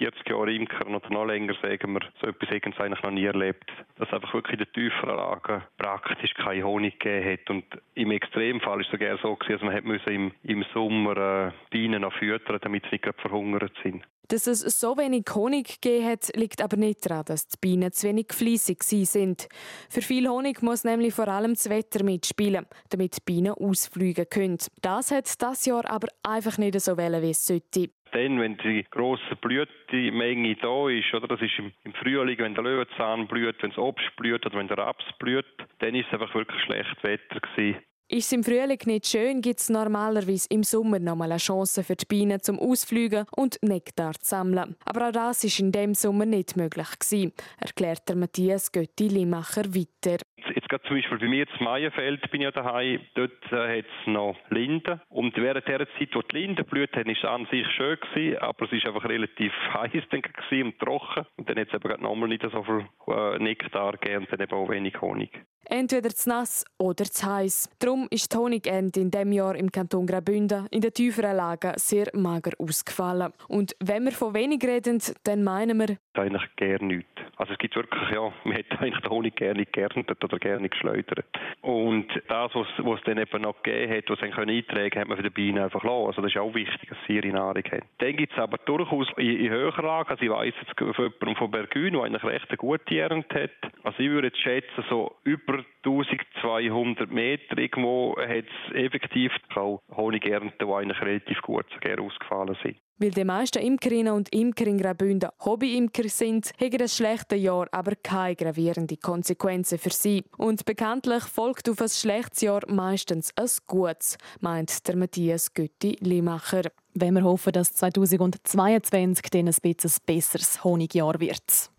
40 0.00 0.30
Jahren 0.30 0.48
Imker 0.48 0.86
oder 0.86 1.10
noch 1.10 1.26
länger, 1.26 1.52
sagen 1.60 1.92
wir, 1.92 2.00
so 2.22 2.26
etwas 2.26 2.48
eigentlich 2.48 3.02
noch 3.02 3.10
nie 3.10 3.26
erlebt. 3.26 3.70
Dass 3.96 4.10
einfach 4.12 4.32
wirklich 4.32 4.58
in 4.58 4.64
den 4.64 4.72
tieferen 4.72 5.16
Lagen 5.16 5.62
praktisch 5.76 6.32
kein 6.34 6.64
Honig 6.64 6.98
gegeben 6.98 7.32
hat. 7.32 7.50
Und 7.50 7.64
im 7.94 8.10
Extremfall 8.10 8.78
war 8.78 8.80
es 8.80 8.90
sogar 8.90 9.18
so, 9.18 9.36
dass 9.46 9.60
man 9.60 9.76
im, 10.06 10.32
im 10.42 10.64
Sommer 10.72 11.16
äh, 11.48 11.52
Bienen 11.68 12.00
noch 12.00 12.14
füttern 12.14 12.58
damit 12.62 12.84
sie 12.84 12.92
nicht 12.92 13.20
verhungert 13.20 13.72
sind. 13.82 14.02
Dass 14.28 14.46
es 14.46 14.60
so 14.78 14.96
wenig 14.96 15.24
Honig 15.34 15.80
gegeben 15.80 16.06
hat, 16.06 16.30
liegt 16.36 16.62
aber 16.62 16.76
nicht 16.76 17.04
daran, 17.04 17.24
dass 17.26 17.48
die 17.48 17.56
Bienen 17.60 17.92
zu 17.92 18.06
wenig 18.06 18.28
fleissig 18.32 18.84
sind. 18.84 19.48
Für 19.88 20.02
viel 20.02 20.28
Honig 20.28 20.62
muss 20.62 20.84
nämlich 20.84 21.12
vor 21.12 21.26
allem 21.26 21.54
das 21.54 21.68
Wetter 21.68 22.04
mitspielen, 22.04 22.64
damit 22.90 23.16
die 23.16 23.22
Bienen 23.24 23.52
ausfliegen 23.52 24.26
können. 24.30 24.58
Das 24.82 25.10
hat 25.10 25.42
das 25.42 25.66
Jahr 25.66 25.90
aber 25.90 26.06
einfach 26.22 26.58
nicht 26.58 26.80
so 26.80 26.96
wollen, 26.96 27.22
wie 27.22 27.30
es 27.30 27.44
sollte 27.44 27.90
dann, 28.12 28.40
wenn 28.40 28.56
die 28.58 28.84
grosse 28.90 29.36
Blütemenge 29.40 30.56
da 30.56 30.88
ist, 30.88 31.12
oder 31.14 31.28
das 31.28 31.40
ist 31.42 31.58
im, 31.58 31.72
im 31.84 31.92
Frühling, 31.94 32.38
wenn 32.38 32.54
der 32.54 32.64
Löwenzahn 32.64 33.26
blüht, 33.26 33.62
wenn 33.62 33.70
das 33.70 33.78
Obst 33.78 34.14
blüht 34.16 34.44
oder 34.46 34.58
wenn 34.58 34.68
der 34.68 34.78
Raps 34.78 35.04
blüht, 35.18 35.46
dann 35.78 35.94
ist 35.94 36.06
es 36.06 36.12
einfach 36.12 36.34
wirklich 36.34 36.62
schlecht 36.62 37.02
Wetter 37.02 37.40
gewesen. 37.40 37.80
Ist 38.12 38.26
es 38.26 38.32
im 38.32 38.42
Frühling 38.42 38.80
nicht 38.86 39.06
schön, 39.06 39.40
gibt 39.40 39.60
es 39.60 39.68
normalerweise 39.68 40.48
im 40.50 40.64
Sommer 40.64 40.98
noch 40.98 41.14
mal 41.14 41.30
eine 41.30 41.36
Chance 41.36 41.84
für 41.84 41.94
die 41.94 42.06
Bienen 42.06 42.40
zum 42.40 42.58
Ausfliegen 42.58 43.24
und 43.36 43.62
Nektar 43.62 44.14
zu 44.14 44.30
sammeln. 44.30 44.74
Aber 44.84 45.06
auch 45.06 45.12
das 45.12 45.44
war 45.44 45.64
in 45.64 45.70
diesem 45.70 45.94
Sommer 45.94 46.26
nicht 46.26 46.56
möglich 46.56 46.88
gewesen, 46.98 47.32
erklärt 47.60 48.08
der 48.08 48.16
Matthias 48.16 48.72
Götti-Limacher 48.72 49.66
weiter. 49.76 50.24
Jetzt 50.52 50.68
gerade 50.68 50.82
zum 50.88 50.96
Beispiel 50.96 51.18
bei 51.18 51.28
mir 51.28 51.46
in 51.46 51.64
Maienfeld 51.64 52.28
bin 52.32 52.40
ich 52.40 52.46
ja 52.46 52.50
daheim, 52.50 53.00
dort 53.14 53.52
äh, 53.52 53.78
hat 53.78 53.84
es 53.84 54.06
noch 54.08 54.36
Linden. 54.48 55.00
Und 55.08 55.36
während 55.36 55.68
der 55.68 55.86
Zeit, 55.96 56.08
wo 56.12 56.22
die 56.22 56.36
Linden 56.36 56.64
blüht 56.64 56.96
haben, 56.96 57.10
ist 57.10 57.22
es 57.22 57.30
an 57.30 57.46
sich 57.52 57.64
schön 57.76 57.96
gewesen, 58.00 58.38
aber 58.38 58.66
es 58.66 58.72
ist 58.72 58.86
einfach 58.86 59.08
relativ 59.08 59.52
heiß 59.72 60.02
und 60.50 60.78
trocken. 60.80 61.26
Und 61.36 61.48
dann 61.48 61.60
hat 61.60 61.68
es 61.68 61.74
eben 61.74 62.02
nochmal 62.02 62.28
nicht 62.28 62.42
so 62.42 62.64
viel 62.64 62.86
äh, 63.06 63.38
Nektar 63.38 63.92
gegeben 63.92 64.24
und 64.24 64.32
dann 64.32 64.40
eben 64.40 64.52
auch 64.52 64.68
wenig 64.68 65.00
Honig. 65.00 65.46
Entweder 65.66 66.10
zu 66.10 66.28
nass 66.28 66.64
oder 66.78 67.04
zu 67.04 67.26
heiß. 67.26 67.70
Darum 67.78 68.08
ist 68.10 68.32
die 68.32 68.36
Honigernte 68.38 69.00
in 69.00 69.10
diesem 69.10 69.32
Jahr 69.32 69.54
im 69.54 69.70
Kanton 69.70 70.06
Graubünden 70.06 70.66
in 70.70 70.80
den 70.80 70.92
tieferen 70.92 71.36
Lagen 71.36 71.72
sehr 71.76 72.08
mager 72.14 72.52
ausgefallen. 72.58 73.32
Und 73.48 73.76
wenn 73.80 74.04
wir 74.04 74.12
von 74.12 74.34
wenig 74.34 74.62
reden, 74.64 75.00
dann 75.24 75.44
meinen 75.44 75.78
wir... 75.78 75.96
Eigentlich 76.14 76.42
gerne 76.56 76.84
nichts. 76.86 77.10
Also 77.36 77.54
es 77.54 77.58
gibt 77.58 77.74
wirklich, 77.74 78.10
ja, 78.10 78.20
man 78.44 78.54
hätte 78.54 78.78
eigentlich 78.78 79.00
den 79.00 79.10
Honig 79.10 79.36
gerne 79.36 79.64
geerntet 79.64 80.22
oder 80.22 80.38
gerne 80.38 80.68
geschleudert. 80.68 81.24
Und 81.62 82.08
das, 82.28 82.54
was, 82.54 82.66
was 82.78 82.98
es 82.98 83.04
dann 83.04 83.18
eben 83.18 83.42
noch 83.42 83.62
gegeben 83.62 83.96
hat, 83.96 84.10
was 84.10 84.18
sie 84.18 84.26
eintragen 84.26 84.66
können, 84.66 85.00
hat 85.00 85.08
man 85.08 85.16
für 85.16 85.22
die 85.22 85.30
Bienen 85.30 85.62
einfach 85.62 85.82
lassen. 85.82 86.06
Also 86.06 86.22
das 86.22 86.32
ist 86.32 86.38
auch 86.38 86.54
wichtig, 86.54 86.88
dass 86.88 86.98
sie 87.06 87.16
ihre 87.16 87.28
Nahrung 87.28 87.64
haben. 87.70 87.86
Dann 87.98 88.16
gibt 88.16 88.32
es 88.32 88.38
aber 88.38 88.58
durchaus 88.58 89.08
in, 89.16 89.36
in 89.38 89.50
höherer 89.50 89.82
Lagen, 89.82 90.10
also 90.10 90.22
ich 90.22 90.30
weiss 90.30 90.54
jetzt 90.60 90.78
von 90.78 91.04
jemandem 91.04 91.36
von 91.36 91.50
Bergün, 91.50 91.94
der 91.94 92.02
eigentlich 92.02 92.24
recht 92.24 92.48
eine 92.48 92.56
gute 92.56 92.98
Ernte 92.98 93.42
hat. 93.42 93.72
Also 93.84 94.00
ich 94.00 94.10
würde 94.10 94.28
jetzt 94.28 94.40
schätzen, 94.40 94.84
so 94.88 95.16
über 95.24 95.49
1200 95.84 97.10
Meter 97.10 97.58
irgendwo 97.58 98.16
hat 98.16 98.44
es 98.44 98.74
effektiv 98.74 99.32
auch 99.54 99.82
Honigernten, 99.94 100.66
die 100.66 100.72
eigentlich 100.72 101.00
relativ 101.00 101.40
gut 101.42 101.66
sogar 101.74 102.04
ausgefallen 102.04 102.56
sind. 102.62 102.76
Weil 102.98 103.12
die 103.12 103.24
meisten 103.24 103.62
Imkerinnen 103.62 104.12
und 104.12 104.30
Imker 104.30 104.66
in 104.66 104.76
Graubünden 104.76 105.30
Hobbyimker 105.42 106.06
sind, 106.10 106.52
haben 106.60 106.76
das 106.76 106.96
schlechte 106.96 107.34
Jahr 107.34 107.66
aber 107.72 107.92
keine 107.96 108.36
gravierenden 108.36 109.00
Konsequenzen 109.00 109.78
für 109.78 109.88
sie. 109.88 110.22
Und 110.36 110.66
bekanntlich 110.66 111.22
folgt 111.22 111.70
auf 111.70 111.80
ein 111.80 111.88
schlechtes 111.88 112.42
Jahr 112.42 112.60
meistens 112.68 113.32
ein 113.36 113.48
gutes, 113.66 114.18
meint 114.40 114.86
der 114.86 114.96
Matthias 114.96 115.54
Götti-Limacher. 115.54 116.70
Wenn 116.92 117.14
wir 117.14 117.24
hoffen, 117.24 117.52
dass 117.52 117.72
2022 117.72 119.30
dann 119.30 119.48
ein 119.48 119.54
bisschen 119.62 120.02
besseres 120.04 120.62
Honigjahr 120.62 121.18
wird. 121.20 121.70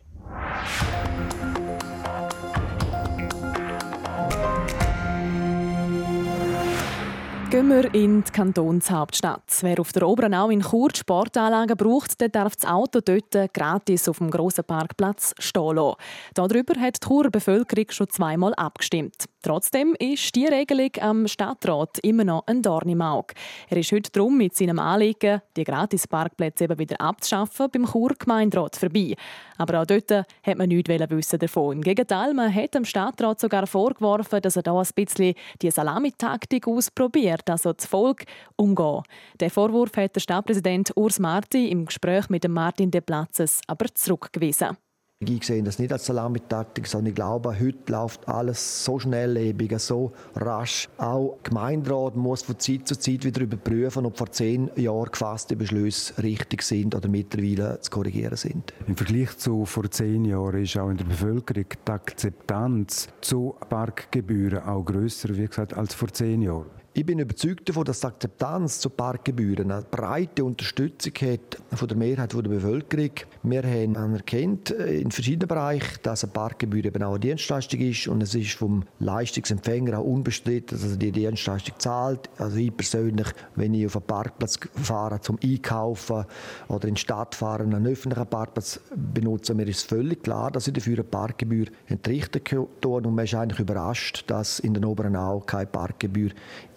Gehen 7.51 7.67
wir 7.67 7.93
in 7.93 8.24
die 8.24 8.31
Kantonshauptstadt. 8.31 9.43
Wer 9.60 9.81
auf 9.81 9.91
der 9.91 10.08
Obernau 10.08 10.50
in 10.50 10.62
Chur 10.62 10.88
Sportanlagen 10.96 11.75
braucht, 11.75 12.22
der 12.22 12.29
darf 12.29 12.55
das 12.55 12.63
Auto 12.63 13.01
dort 13.01 13.53
gratis 13.53 14.08
auf 14.08 14.20
dem 14.20 14.31
grossen 14.31 14.63
Parkplatz 14.63 15.34
stehen 15.38 15.75
lassen. 15.75 15.98
Darüber 16.34 16.79
hat 16.79 17.03
die 17.03 17.05
Churer 17.05 17.29
Bevölkerung 17.29 17.88
schon 17.89 18.08
zweimal 18.08 18.53
abgestimmt. 18.53 19.25
Trotzdem 19.43 19.95
ist 19.98 20.36
die 20.36 20.45
Regelung 20.45 20.91
am 21.00 21.27
Stadtrat 21.27 21.98
immer 22.03 22.24
noch 22.24 22.45
ein 22.45 22.62
Dorn 22.62 22.88
im 22.88 23.01
Auge. 23.01 23.33
Er 23.69 23.77
ist 23.77 23.91
heute 23.91 24.12
drum 24.12 24.38
mit 24.38 24.55
seinem 24.55 24.77
Anliegen, 24.77 25.41
die 25.57 25.63
Gratis-Parkplätze 25.63 26.65
eben 26.65 26.77
wieder 26.77 27.01
abzuschaffen, 27.01 27.71
beim 27.71 27.88
Chur 27.88 28.13
Gemeinderat 28.19 28.75
vorbei. 28.75 29.15
Aber 29.57 29.81
auch 29.81 29.86
dort 29.88 30.12
hat 30.12 30.57
man 30.57 30.69
nichts 30.69 30.89
wissen 30.89 31.39
davon. 31.39 31.77
Im 31.77 31.81
Gegenteil, 31.81 32.36
man 32.36 32.53
hat 32.53 32.75
dem 32.75 32.86
Stadtrat 32.86 33.39
sogar 33.39 33.65
vorgeworfen, 33.65 34.43
dass 34.43 34.57
er 34.57 34.63
da 34.63 34.79
ein 34.79 34.88
bisschen 34.93 35.33
die 35.60 35.71
Salamitaktik 35.71 36.67
ausprobiert, 36.67 37.50
also 37.50 37.74
das 37.74 37.88
Volk 37.88 38.25
umgehen. 38.57 39.01
Den 39.39 39.50
Vorwurf 39.50 39.98
hat 39.98 40.15
der 40.15 40.21
Stadtpräsident 40.21 40.91
Urs 40.95 41.17
Marti 41.17 41.69
im 41.69 41.88
Gespräch 41.88 42.29
mit 42.29 42.43
dem 42.43 42.53
Martin 42.53 42.91
de 42.91 43.01
Platzes 43.01 43.62
aber 43.65 43.88
zurückgewiesen. 43.91 44.77
Ich 45.24 45.46
sehe 45.46 45.62
das 45.62 45.78
nicht 45.78 45.94
als 45.94 46.08
Salamitaktik, 46.08 46.88
sondern 46.88 47.10
ich 47.10 47.16
glaube, 47.16 47.56
heute 47.60 47.92
läuft 47.92 48.28
alles 48.28 48.84
so 48.84 48.98
schnelllebig, 48.98 49.78
so 49.78 50.13
rasch. 50.36 50.90
Auch 50.98 51.38
Gemeinderat 51.44 52.16
muss 52.16 52.42
von 52.42 52.58
Zeit 52.58 52.88
zu 52.88 52.98
Zeit 52.98 53.24
wieder 53.24 53.42
überprüfen, 53.42 54.08
ob 54.08 54.18
vor 54.18 54.32
zehn 54.32 54.72
Jahren 54.75 55.12
gefasste 55.12 55.56
Beschlüsse 55.56 56.24
richtig 56.24 56.63
sind 56.63 56.96
oder 56.96 57.08
mittlerweile 57.08 57.80
zu 57.82 57.92
korrigieren 57.92 58.36
sind. 58.36 58.74
Im 58.88 58.98
Vergleich 58.98 59.38
zu 59.38 59.66
vor 59.66 59.92
zehn 59.92 60.25
Jahren 60.25 60.63
ist 60.63 60.75
auch 60.78 60.90
in 60.90 60.98
der 60.98 61.06
Bevölkerung 61.06 61.66
die 61.70 61.92
Akzeptanz 61.92 63.08
zu 63.22 63.56
Parkgebühren 63.70 64.63
auch 64.63 64.84
größer, 64.84 65.38
wie 65.38 65.46
gesagt, 65.46 65.75
als 65.75 65.94
vor 65.94 66.12
zehn 66.12 66.42
Jahren. 66.42 66.80
Ich 66.93 67.05
bin 67.05 67.19
überzeugt 67.19 67.69
davon, 67.69 67.86
dass 67.86 68.01
die 68.01 68.07
Akzeptanz 68.07 68.81
zu 68.81 68.89
Parkgebühren 68.89 69.71
eine 69.71 69.81
breite 69.81 70.43
Unterstützung 70.43 71.13
hat 71.21 71.57
von 71.71 71.88
der 71.88 71.95
Mehrheit 71.95 72.33
der 72.33 72.41
Bevölkerung. 72.41 73.12
Wir 73.43 73.63
haben 73.63 73.95
anerkannt 73.95 74.71
äh, 74.71 75.00
in 75.00 75.10
verschiedenen 75.10 75.48
Bereichen, 75.48 76.00
dass 76.03 76.25
eine 76.25 76.33
Parkgebühr 76.33 76.83
eben 76.83 77.01
auch 77.01 77.12
eine 77.12 77.21
Dienstleistung 77.21 77.79
ist 77.79 78.10
und 78.10 78.21
es 78.21 78.36
ist 78.36 78.55
vom 78.55 78.83
Leistungsempfänger 79.00 80.00
auch 80.00 80.03
unbestritten, 80.03 80.77
dass 80.77 80.91
er 80.91 80.98
die 80.98 81.13
Dienstleistung 81.13 81.75
zahlt. 81.77 82.29
Also 82.38 82.57
ich 82.57 82.75
persönlich, 82.75 83.27
wenn 83.55 83.74
ich 83.74 83.86
auf 83.86 83.95
einen 83.95 84.07
Parkplatz 84.07 84.60
fahre 84.75 85.21
zum 85.21 85.39
Einkaufen 85.41 86.25
oder 86.67 86.89
in 86.89 86.95
die 86.95 87.01
Stadt 87.01 87.36
fahre 87.36 87.63
einen 87.63 87.88
öffentlichen 87.88 88.27
Parkplatz 88.27 88.81
benutze, 88.93 89.53
mir 89.53 89.65
ist 89.65 89.88
völlig 89.88 90.24
klar, 90.24 90.51
dass 90.51 90.67
ich 90.67 90.74
dafür 90.74 90.95
eine 90.95 91.03
Parkgebühr 91.05 91.67
entrichten 91.88 92.43
kann 92.43 92.67
und 92.83 93.15
man 93.15 93.24
ist 93.24 93.33
eigentlich 93.33 93.62
überrascht, 93.62 94.25
dass 94.27 94.60
in 94.60 94.74
der 94.74 94.83
Oberen 94.83 95.15
Au 95.15 95.39
keine 95.39 95.67
Parkgebühr 95.67 96.31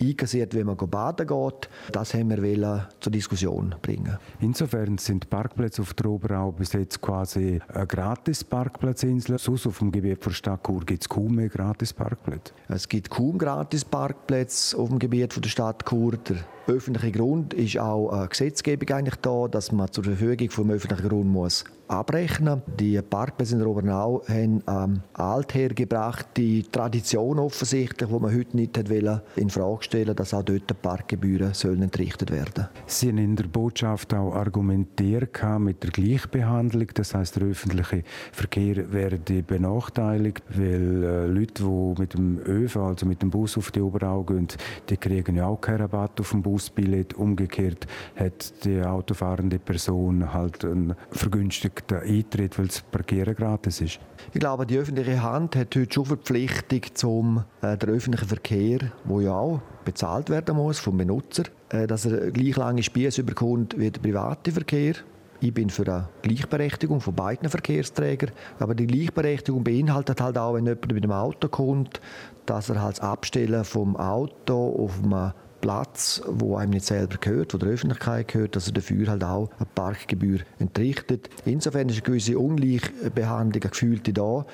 einkassiert, 0.08 0.54
wenn 0.54 0.66
man 0.66 0.76
baden 0.76 1.26
geht. 1.26 1.68
Das 1.92 2.14
haben 2.14 2.30
wir 2.30 2.88
zur 3.00 3.12
Diskussion 3.12 3.74
bringen. 3.82 4.18
Insofern 4.40 4.98
sind 4.98 5.30
Parkplätze 5.30 5.82
auf 5.82 5.94
der 5.94 6.06
Oberau 6.06 6.52
bis 6.52 6.72
jetzt 6.72 7.00
quasi 7.00 7.60
eine 7.72 7.86
gratis 7.86 8.44
Parkplatzinsel. 8.44 9.38
Sonst 9.38 9.66
auf 9.66 9.78
dem 9.78 9.92
Gebiet 9.92 10.24
der 10.24 10.30
Stadt 10.30 10.66
Chur 10.66 10.84
gibt 10.84 11.02
es 11.02 11.08
kaum 11.08 11.34
mehr 11.34 11.48
gratis 11.48 11.92
Parkplätze. 11.92 12.52
Es 12.68 12.88
gibt 12.88 13.10
kaum 13.10 13.38
gratis 13.38 13.84
Parkplätze 13.84 14.76
auf 14.78 14.88
dem 14.88 14.98
Gebiet 14.98 15.42
der 15.42 15.48
Stadt 15.48 15.84
Chur. 15.88 16.16
Der 16.16 16.36
öffentliche 16.66 17.12
Grund 17.12 17.54
ist 17.54 17.78
auch 17.78 18.10
eine 18.10 18.28
Gesetzgebung 18.28 18.88
eigentlich 18.90 19.16
da, 19.16 19.48
dass 19.48 19.72
man 19.72 19.90
zur 19.92 20.04
Verfügung 20.04 20.50
vom 20.50 20.70
öffentlichen 20.70 21.08
Grund 21.08 21.26
muss 21.26 21.64
abrechnen. 21.88 22.62
Die 22.78 23.00
Parkplätze 23.02 23.54
in 23.54 23.58
der 23.58 23.68
Obernau 23.68 24.22
haben 24.26 24.62
ähm, 24.66 25.00
althergebrachte 25.12 26.62
Tradition 26.70 27.38
offensichtlich, 27.38 28.08
die 28.08 28.18
man 28.18 28.34
heute 28.34 28.56
nicht 28.56 28.78
hat 28.78 28.90
in 29.36 29.50
Frage 29.50 29.82
stellen, 29.82 30.16
dass 30.16 30.34
auch 30.34 30.42
dort 30.42 30.70
die 30.70 30.74
Parkgebühren 30.74 31.52
sollen 31.52 31.82
entrichtet 31.82 32.30
werden. 32.30 32.68
Sie 32.86 33.08
haben 33.08 33.18
in 33.18 33.36
der 33.36 33.44
Botschaft 33.44 34.14
auch 34.14 34.34
argumentiert 34.34 35.38
mit 35.58 35.82
der 35.82 35.90
Gleichbehandlung, 35.90 36.88
das 36.94 37.14
heißt 37.14 37.36
der 37.36 37.44
öffentliche 37.44 38.02
Verkehr 38.32 38.92
werde 38.92 39.42
benachteiligt, 39.42 40.42
weil 40.48 41.04
äh, 41.04 41.26
Leute, 41.26 41.64
die 41.64 42.00
mit 42.00 42.14
dem 42.14 42.38
ÖV, 42.46 42.76
also 42.76 43.06
mit 43.06 43.22
dem 43.22 43.30
Bus 43.30 43.58
auf 43.58 43.70
die 43.70 43.80
Oberau 43.80 44.22
gehen, 44.22 44.48
die 44.88 44.96
kriegen 44.96 45.36
ja 45.36 45.46
auch 45.46 45.60
keinen 45.60 45.82
Rabatt 45.82 46.20
auf 46.20 46.30
dem 46.30 46.42
Bus 46.42 46.53
Busbillett. 46.54 47.14
Umgekehrt 47.14 47.88
hat 48.14 48.64
die 48.64 48.80
autofahrende 48.80 49.58
Person 49.58 50.32
halt 50.32 50.64
einen 50.64 50.94
vergünstigten 51.10 51.98
Eintritt, 51.98 52.56
weil 52.60 52.68
das 52.68 52.80
Parkieren 52.80 53.34
gratis 53.34 53.80
ist. 53.80 53.98
Ich 54.32 54.38
glaube, 54.38 54.64
die 54.64 54.78
öffentliche 54.78 55.20
Hand 55.20 55.56
hat 55.56 55.74
heute 55.74 55.92
schon 55.92 56.06
Verpflichtung 56.06 56.82
zum 56.94 57.44
äh, 57.60 57.76
der 57.76 57.88
öffentliche 57.88 58.26
Verkehr, 58.26 58.92
wo 59.02 59.20
ja 59.20 59.32
auch 59.32 59.62
bezahlt 59.84 60.30
werden 60.30 60.54
muss 60.54 60.78
vom 60.78 60.96
Benutzer, 60.96 61.42
äh, 61.70 61.88
dass 61.88 62.06
er 62.06 62.30
gleich 62.30 62.54
lange 62.54 62.84
Spieße 62.84 63.22
überkommt 63.22 63.76
wie 63.76 63.90
der 63.90 64.00
private 64.00 64.52
Verkehr. 64.52 64.94
Ich 65.40 65.52
bin 65.52 65.70
für 65.70 65.86
eine 65.92 66.08
Gleichberechtigung 66.22 67.00
von 67.00 67.16
beiden 67.16 67.50
Verkehrsträgern. 67.50 68.30
Aber 68.60 68.74
die 68.74 68.86
Gleichberechtigung 68.86 69.64
beinhaltet 69.64 70.20
halt 70.20 70.38
auch, 70.38 70.54
wenn 70.54 70.64
jemand 70.64 70.92
mit 70.92 71.04
dem 71.04 71.12
Auto 71.12 71.48
kommt, 71.48 72.00
dass 72.46 72.70
er 72.70 72.80
halt 72.80 72.98
das 72.98 73.00
Abstellen 73.00 73.64
vom 73.64 73.96
Auto 73.96 74.84
auf 74.84 75.02
einem 75.02 75.32
Platz, 75.64 76.20
wo 76.26 76.56
einem 76.56 76.72
nicht 76.72 76.84
selber 76.84 77.16
gehört, 77.16 77.54
wo 77.54 77.56
der 77.56 77.70
Öffentlichkeit 77.70 78.28
gehört, 78.28 78.54
dass 78.54 78.66
er 78.66 78.74
dafür 78.74 79.06
halt 79.06 79.24
auch 79.24 79.48
eine 79.56 79.66
Parkgebühr 79.74 80.40
entrichtet. 80.58 81.30
Insofern 81.46 81.88
ist 81.88 81.94
eine 81.94 82.02
gewisse 82.02 82.38
Ungleichbehandlung, 82.38 83.62
eine 83.62 83.70
gefühlte 83.70 84.12
da. 84.12 84.44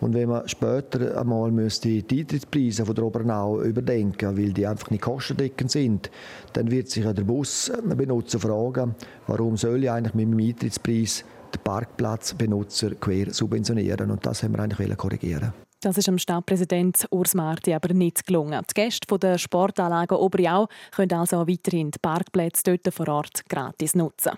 Und 0.00 0.14
wenn 0.14 0.28
man 0.28 0.46
später 0.46 1.20
einmal 1.20 1.50
müsste 1.50 2.04
die 2.04 2.20
Eintrittspreise 2.20 2.86
von 2.86 2.94
der 2.94 3.02
Obernau 3.02 3.60
überdenken, 3.62 4.38
weil 4.38 4.52
die 4.52 4.64
einfach 4.64 4.90
nicht 4.90 5.02
kostendeckend 5.02 5.72
sind, 5.72 6.08
dann 6.52 6.70
wird 6.70 6.88
sich 6.88 7.04
der 7.04 7.24
Busbenutzer 7.24 8.38
fragen, 8.38 8.94
warum 9.26 9.56
soll 9.56 9.82
ich 9.82 9.90
eigentlich 9.90 10.14
mit 10.14 10.28
meinem 10.28 10.50
Eintrittspreis 10.50 11.24
den 11.52 11.62
Parkplatzbenutzer 11.64 12.94
quer 12.94 13.32
subventionieren? 13.32 14.12
Und 14.12 14.24
das 14.24 14.44
haben 14.44 14.52
wir 14.52 14.60
eigentlich 14.60 14.96
korrigieren 14.96 15.52
das 15.80 15.98
ist 15.98 16.06
dem 16.06 16.18
Stadtpräsident 16.18 17.06
Urs 17.10 17.34
Marti 17.34 17.72
aber 17.72 17.92
nicht 17.94 18.26
gelungen. 18.26 18.62
Die 18.70 18.74
Gäste 18.74 19.18
der 19.18 19.38
Sportanlage 19.38 20.20
Oberjau 20.20 20.68
können 20.92 21.12
also 21.12 21.46
weiterhin 21.48 21.90
die 21.90 21.98
Parkplätze 21.98 22.62
dort 22.64 22.94
vor 22.94 23.08
Ort 23.08 23.48
gratis 23.48 23.94
nutzen. 23.94 24.32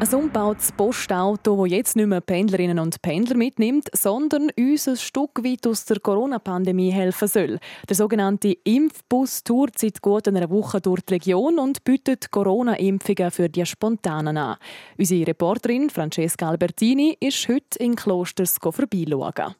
Ein 0.00 0.14
umgebautes 0.14 0.72
Postauto, 0.72 1.62
das 1.62 1.72
jetzt 1.72 1.94
nicht 1.94 2.06
mehr 2.06 2.22
Pendlerinnen 2.22 2.78
und 2.78 3.02
Pendler 3.02 3.36
mitnimmt, 3.36 3.90
sondern 3.92 4.48
uns 4.58 4.88
ein 4.88 4.96
Stück 4.96 5.44
weit 5.44 5.66
aus 5.66 5.84
der 5.84 6.00
Corona-Pandemie 6.00 6.90
helfen 6.90 7.28
soll. 7.28 7.58
Der 7.86 7.96
sogenannte 7.96 8.56
Impfbus 8.64 9.44
tourt 9.44 9.78
seit 9.78 10.00
gut 10.00 10.26
einer 10.26 10.48
Woche 10.48 10.80
durch 10.80 11.02
die 11.02 11.14
Region 11.14 11.58
und 11.58 11.84
bietet 11.84 12.30
Corona-Impfungen 12.30 13.30
für 13.30 13.50
die 13.50 13.66
Spontanen 13.66 14.38
an. 14.38 14.56
Unsere 14.96 15.26
Reporterin 15.26 15.90
Francesca 15.90 16.48
Albertini 16.48 17.18
ist 17.20 17.46
heute 17.46 17.78
in 17.78 17.94
Klosters 17.94 18.56
vorbeischauen. 18.58 19.54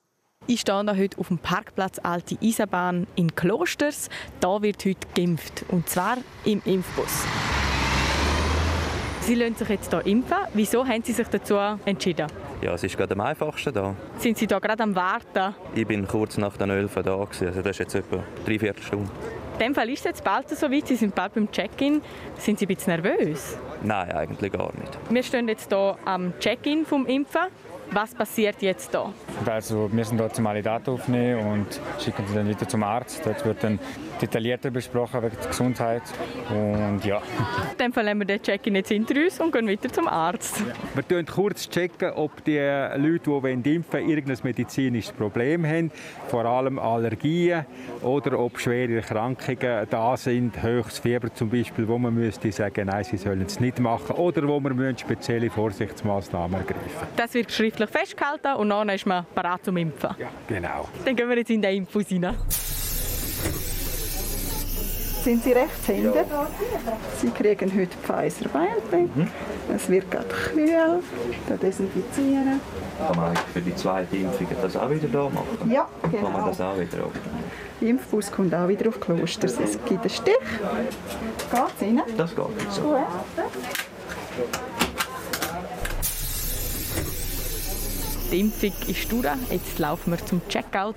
Ich 0.46 0.62
stehe 0.62 0.96
heute 0.96 1.18
auf 1.18 1.28
dem 1.28 1.36
Parkplatz 1.36 1.98
Alte 2.02 2.38
Eisenbahn 2.42 3.06
in 3.14 3.34
Klosters. 3.34 4.08
Da 4.40 4.62
wird 4.62 4.86
heute 4.86 5.06
geimpft, 5.14 5.66
und 5.68 5.86
zwar 5.86 6.16
im 6.46 6.62
Impfbus. 6.64 7.26
Sie 9.30 9.36
lassen 9.36 9.54
sich 9.54 9.68
jetzt 9.68 9.90
hier 9.90 10.04
impfen. 10.06 10.38
Wieso 10.54 10.84
haben 10.84 11.04
Sie 11.04 11.12
sich 11.12 11.28
dazu 11.28 11.54
entschieden? 11.84 12.26
Ja, 12.62 12.74
es 12.74 12.82
ist 12.82 12.96
gerade 12.96 13.14
am 13.14 13.20
einfachsten 13.20 13.72
da. 13.72 13.94
Sind 14.18 14.36
Sie 14.36 14.48
da 14.48 14.58
gerade 14.58 14.82
am 14.82 14.92
Warten? 14.96 15.54
Ich 15.72 15.86
bin 15.86 16.04
kurz 16.08 16.36
nach 16.36 16.56
den 16.56 16.68
11 16.68 16.94
da, 16.94 17.00
gewesen. 17.14 17.46
also 17.46 17.62
das 17.62 17.70
ist 17.70 17.78
jetzt 17.78 17.94
etwa 17.94 18.24
drei 18.44 18.58
Viertelstunde. 18.58 19.08
In 19.52 19.66
dem 19.66 19.74
Fall 19.76 19.88
ist 19.90 20.00
es 20.00 20.04
jetzt 20.06 20.24
bald 20.24 20.48
so 20.48 20.68
weit, 20.68 20.88
Sie 20.88 20.96
sind 20.96 21.14
bald 21.14 21.34
beim 21.34 21.48
Check-in. 21.48 22.02
Sind 22.38 22.58
Sie 22.58 22.66
ein 22.66 22.74
bisschen 22.74 23.00
nervös? 23.00 23.56
Nein, 23.84 24.10
eigentlich 24.10 24.50
gar 24.50 24.72
nicht. 24.76 24.98
Wir 25.08 25.22
stehen 25.22 25.46
jetzt 25.46 25.68
hier 25.68 25.96
am 26.06 26.32
Check-in 26.40 26.84
vom 26.84 27.06
Impfen. 27.06 27.42
Was 27.92 28.14
passiert 28.14 28.62
jetzt 28.62 28.94
da? 28.94 29.12
Also 29.46 29.90
wir 29.92 30.04
sind 30.04 30.18
dort 30.18 30.36
zum 30.36 30.46
alle 30.46 30.62
Daten 30.62 30.90
aufnehmen 30.90 31.44
und 31.46 31.80
schicken 31.98 32.24
sie 32.28 32.34
dann 32.34 32.48
wieder 32.48 32.68
zum 32.68 32.82
Arzt. 32.84 33.20
Dort 33.24 33.44
wird 33.44 33.64
dann 33.64 33.80
detaillierter 34.20 34.70
besprochen 34.70 35.22
wegen 35.22 35.36
der 35.40 35.48
Gesundheit 35.48 36.02
und 36.50 37.04
ja. 37.04 37.16
In 37.72 37.78
dem 37.78 37.92
Fall 37.92 38.08
haben 38.08 38.18
wir 38.18 38.26
den 38.26 38.42
Check-in 38.42 38.76
jetzt 38.76 38.90
hinter 38.90 39.14
uns 39.16 39.40
und 39.40 39.52
gehen 39.52 39.68
weiter 39.68 39.92
zum 39.92 40.06
Arzt. 40.06 40.62
Wir 40.94 41.02
checken 41.02 41.26
kurz, 41.26 41.68
checken, 41.68 42.12
ob 42.12 42.44
die 42.44 42.58
Leute, 42.58 43.40
die 43.62 43.74
impfen 43.74 43.92
wollen, 43.92 44.08
irgendein 44.08 44.38
medizinisches 44.42 45.12
Problem 45.12 45.66
haben, 45.66 45.90
vor 46.28 46.44
allem 46.44 46.78
Allergien 46.78 47.64
oder 48.02 48.38
ob 48.38 48.60
schwere 48.60 48.96
Erkrankungen 48.96 49.86
da 49.88 50.16
sind, 50.16 50.62
höchstes 50.62 50.98
Fieber 51.00 51.32
zum 51.32 51.50
Beispiel, 51.50 51.88
wo 51.88 51.98
man 51.98 52.14
müsste 52.14 52.52
sagen, 52.52 52.86
nein, 52.86 53.04
sie 53.04 53.16
sollen 53.16 53.42
es 53.42 53.58
nicht 53.58 53.80
machen 53.80 54.16
oder 54.16 54.46
wo 54.46 54.60
man 54.60 54.96
spezielle 54.98 55.50
Vorsichtsmaßnahmen 55.50 56.60
ergreifen 56.60 57.08
Das 57.16 57.34
wird 57.34 57.50
schriftlich 57.50 57.79
schriftlich 57.80 57.90
festgehalten 57.90 58.54
und 58.56 58.68
dann 58.70 58.88
ist 58.90 59.06
man 59.06 59.26
bereit 59.34 59.64
zum 59.64 59.76
Impfen. 59.76 60.10
Ja, 60.18 60.28
genau. 60.46 60.88
Dann 61.04 61.16
gehen 61.16 61.28
wir 61.28 61.36
jetzt 61.36 61.50
in 61.50 61.62
den 61.62 61.76
Impfbus 61.78 62.06
rein. 62.10 62.36
Sind 65.22 65.44
Sie 65.44 65.52
Rechtshänder? 65.52 66.14
Ja. 66.16 66.46
Sie 67.18 67.28
kriegen 67.28 67.70
heute 67.78 67.96
Pfizer 67.98 68.48
BioNTech. 68.48 69.14
Mhm. 69.14 69.30
Es 69.74 69.88
wird 69.90 70.10
gerade 70.10 70.26
kühl. 70.28 71.02
Da 71.46 71.56
desinfizieren. 71.56 72.58
Kann 72.98 73.16
man 73.16 73.36
für 73.52 73.60
die 73.60 73.74
zweite 73.76 74.16
Impfung 74.16 74.46
das 74.62 74.76
auch 74.76 74.88
wieder 74.88 75.08
da 75.08 75.24
machen? 75.24 75.70
Ja, 75.70 75.86
genau. 76.10 76.22
Kann 76.22 76.32
man 76.32 76.46
das 76.46 76.60
auch 76.62 76.78
wieder 76.78 77.04
auf? 77.04 77.12
Der 77.82 77.88
Impfbus 77.88 78.32
kommt 78.32 78.54
auch 78.54 78.66
wieder 78.68 78.88
auf 78.88 78.98
Klosters. 78.98 79.58
Es 79.62 79.72
gibt 79.84 80.00
einen 80.00 80.08
Stich. 80.08 80.24
Geht 80.24 81.60
es 81.76 81.82
rein? 81.82 82.02
Das 82.16 82.34
geht. 82.34 82.46
So. 82.70 82.82
Gut. 82.82 84.60
Die 88.30 88.40
Impfung 88.40 88.72
ist 88.86 89.10
durch. 89.10 89.26
Jetzt 89.50 89.78
laufen 89.80 90.12
wir 90.12 90.24
zum 90.24 90.40
Checkout. 90.48 90.96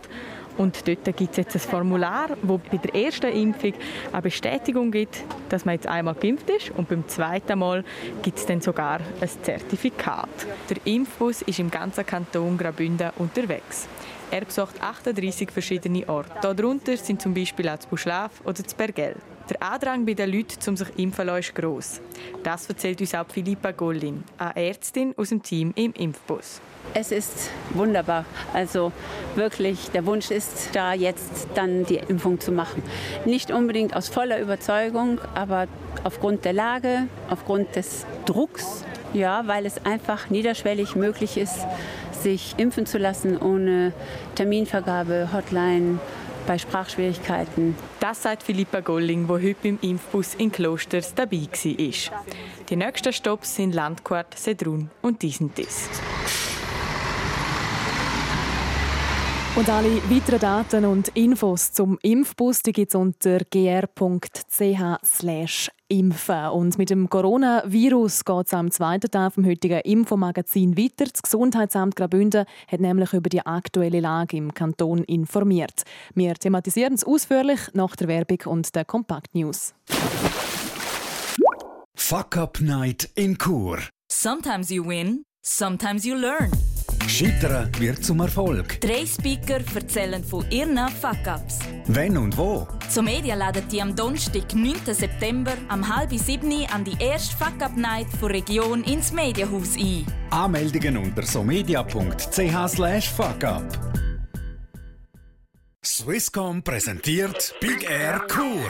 Und 0.56 0.88
dort 0.88 1.18
gibt 1.18 1.32
es 1.32 1.38
jetzt 1.38 1.56
ein 1.56 1.60
Formular, 1.60 2.30
wo 2.44 2.60
bei 2.60 2.78
der 2.78 2.94
ersten 2.94 3.32
Impfung 3.32 3.74
eine 4.12 4.22
Bestätigung 4.22 4.92
gibt, 4.92 5.24
dass 5.50 5.66
man 5.66 5.74
jetzt 5.74 5.88
einmal 5.88 6.14
geimpft 6.14 6.48
ist. 6.52 6.70
Und 6.78 6.90
beim 6.90 7.08
zweiten 7.08 7.58
Mal 7.58 7.84
gibt 8.22 8.38
es 8.38 8.46
dann 8.46 8.62
sogar 8.62 9.00
ein 9.20 9.30
Zertifikat. 9.42 10.30
Der 10.70 10.78
Impfbus 10.86 11.42
ist 11.42 11.58
im 11.58 11.72
ganzen 11.72 12.06
Kanton 12.06 12.56
Graubünden 12.56 13.10
unterwegs. 13.18 13.88
Er 14.30 14.46
besucht 14.46 14.80
38 14.80 15.50
verschiedene 15.50 16.08
Orte. 16.08 16.54
Darunter 16.56 16.98
sind 16.98 17.20
zum 17.20 17.34
Beispiel 17.34 17.68
auch 17.68 17.78
Buschlaf 17.90 18.42
oder 18.46 18.62
Bergell. 18.78 19.16
Der 19.50 19.62
Andrang 19.62 20.06
bei 20.06 20.14
den 20.14 20.32
Leuten, 20.32 20.58
um 20.70 20.78
sich 20.78 20.88
impfen 20.98 21.26
lassen, 21.26 21.40
ist 21.40 21.56
gross. 21.56 22.02
Das 22.44 22.68
erzählt 22.70 23.02
uns 23.02 23.14
auch 23.14 23.26
Philippa 23.28 23.72
Gollin, 23.72 24.24
eine 24.38 24.56
Ärztin 24.56 25.14
aus 25.18 25.30
dem 25.30 25.44
Team 25.44 25.74
im 25.76 25.92
Impfbus. 25.94 26.62
Es 26.94 27.12
ist 27.12 27.50
wunderbar. 27.72 28.26
Also 28.54 28.94
wirklich, 29.36 29.90
der 29.92 30.06
Wunsch 30.06 30.32
ist 30.32 30.70
da 30.74 30.94
jetzt 30.94 31.48
dann 31.56 31.86
die 31.86 31.98
Impfung 31.98 32.40
zu 32.40 32.52
machen. 32.52 32.84
Nicht 33.26 33.52
unbedingt 33.52 33.96
aus 33.96 34.08
voller 34.08 34.40
Überzeugung, 34.40 35.20
aber 35.36 35.68
aufgrund 36.04 36.46
der 36.46 36.54
Lage, 36.54 37.08
aufgrund 37.30 37.76
des 37.76 38.06
Drucks, 38.26 38.86
ja, 39.14 39.46
weil 39.48 39.66
es 39.66 39.86
einfach 39.86 40.30
niederschwellig 40.30 40.96
möglich 40.96 41.38
ist, 41.38 41.60
sich 42.12 42.56
impfen 42.58 42.86
zu 42.86 42.98
lassen 42.98 43.38
ohne 43.38 43.92
Terminvergabe, 44.36 45.30
Hotline, 45.34 46.00
bei 46.46 46.58
Sprachschwierigkeiten. 46.58 47.76
Das 48.00 48.24
sagt 48.24 48.44
Philippa 48.44 48.80
Golling, 48.80 49.28
wo 49.28 49.36
heute 49.36 49.56
beim 49.64 49.80
Impfbus 49.82 50.36
in 50.36 50.52
Klosters 50.52 51.14
dabei 51.14 51.48
war. 51.52 52.24
Die 52.70 52.76
nächsten 52.76 53.14
Stops 53.14 53.56
sind 53.56 53.74
Landquart, 53.74 54.38
Sedrun 54.38 54.90
und 55.02 55.22
Disentis. 55.22 55.90
Und 59.56 59.70
alle 59.70 59.98
weiteren 60.10 60.40
Daten 60.40 60.84
und 60.84 61.10
Infos 61.10 61.72
zum 61.74 62.00
Impfbus 62.02 62.64
gibt 62.64 62.90
es 62.90 62.96
unter 62.96 63.38
gr.ch 63.52 63.92
impfen. 65.90 66.46
Und 66.48 66.78
mit 66.80 66.90
dem 66.90 67.08
Coronavirus 67.08 68.26
geht 68.26 68.48
es 68.48 68.54
am 68.56 68.72
zweiten 68.72 69.12
Teil 69.12 69.30
vom 69.30 69.46
heutigen 69.46 69.80
Infomagazin 69.82 70.76
weiter. 70.76 71.06
Das 71.06 71.22
Gesundheitsamt 71.22 71.96
Graubünden 71.96 72.46
hat 72.68 72.80
nämlich 72.80 73.14
über 73.14 73.30
die 73.30 73.46
aktuelle 73.46 74.00
Lage 74.00 74.38
im 74.38 74.56
Kanton 74.56 75.04
informiert. 75.04 75.84
Wir 76.16 76.34
thematisieren 76.34 76.96
es 76.96 77.04
ausführlich 77.04 77.60
nach 77.74 77.96
der 77.96 78.08
Werbung 78.08 78.40
und 78.46 78.74
der 78.76 78.86
Kompakt 78.86 79.36
News. 79.36 79.76
Fuck 81.94 82.38
Up 82.38 82.60
Night 82.60 83.12
in 83.14 83.38
Chur. 83.38 83.78
Sometimes 84.12 84.72
you 84.72 84.84
win, 84.84 85.26
sometimes 85.44 86.06
you 86.06 86.16
learn. 86.16 86.50
Scheitern 87.08 87.70
wird 87.80 88.04
zum 88.04 88.20
Erfolg. 88.22 88.80
Drei 88.82 89.06
Speaker 89.06 89.60
erzählen 89.76 90.24
von 90.24 90.46
ihren 90.50 90.78
Fuck-Ups. 90.90 91.60
Wenn 91.88 92.18
und 92.18 92.38
wo? 92.38 92.68
Zum 92.90 93.06
Media 93.06 93.36
laden 93.36 93.64
die 93.72 93.82
am 93.82 93.96
Donnerstag, 93.96 94.54
9. 94.54 94.76
September, 94.94 95.54
am 95.68 95.96
halb 95.96 96.12
sieben 96.14 96.66
an 96.74 96.84
die 96.84 96.96
erste 97.00 97.36
Fuck-Up-Night 97.38 98.08
von 98.20 98.32
Region 98.32 98.84
ins 98.84 99.12
Mediahaus 99.12 99.76
ein. 99.78 100.06
Anmeldungen 100.30 100.98
unter 100.98 101.24
somedia.ch 101.24 103.08
fuckup. 103.10 104.03
Swisscom 105.96 106.64
präsentiert 106.64 107.54
Big 107.62 107.88
Air 107.88 108.20
Kur. 108.28 108.66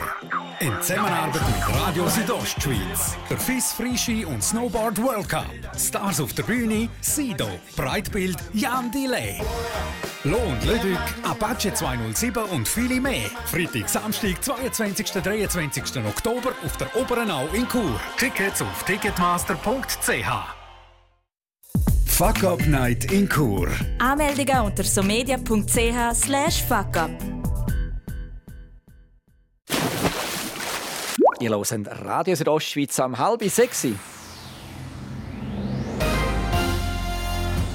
In 0.60 0.74
Zusammenarbeit 0.82 1.40
mit 1.46 1.80
Radio 1.80 2.06
Südostschweiz. 2.06 3.16
Der 3.30 3.38
FIS 3.38 3.72
Frischi 3.72 4.26
und 4.26 4.44
Snowboard 4.44 5.02
World 5.02 5.30
Cup. 5.30 5.46
Stars 5.74 6.20
auf 6.20 6.34
der 6.34 6.42
Bühne, 6.42 6.90
Sido, 7.00 7.48
Breitbild, 7.76 8.36
Jan 8.52 8.90
Delay. 8.90 9.40
Lohn 10.24 10.58
Ludwig, 10.66 10.98
Apache 11.22 11.72
207 11.72 12.44
und 12.44 12.68
viele 12.68 13.00
mehr. 13.00 13.30
Freitag, 13.46 13.88
Samstag, 13.88 14.44
22. 14.44 15.12
23. 15.12 16.04
Oktober 16.04 16.52
auf 16.62 16.76
der 16.76 16.94
Oberen 16.94 17.30
Au 17.30 17.48
in 17.54 17.66
Chur. 17.66 17.98
Tickets 18.18 18.60
auf 18.60 18.84
ticketmaster.ch. 18.84 20.53
Fuck 22.16 22.44
Up 22.44 22.64
Night 22.68 23.10
in 23.10 23.28
Chur. 23.28 23.68
Anmeldungen 23.98 24.60
unter 24.60 24.84
somedia.ch 24.84 26.14
slash 26.14 26.62
fuckup. 26.62 27.10
Ihr 31.40 31.50
hört 31.50 32.04
Radio 32.04 32.36
Südostschweiz 32.36 33.00
am 33.00 33.18
halb 33.18 33.42
sechs. 33.50 33.88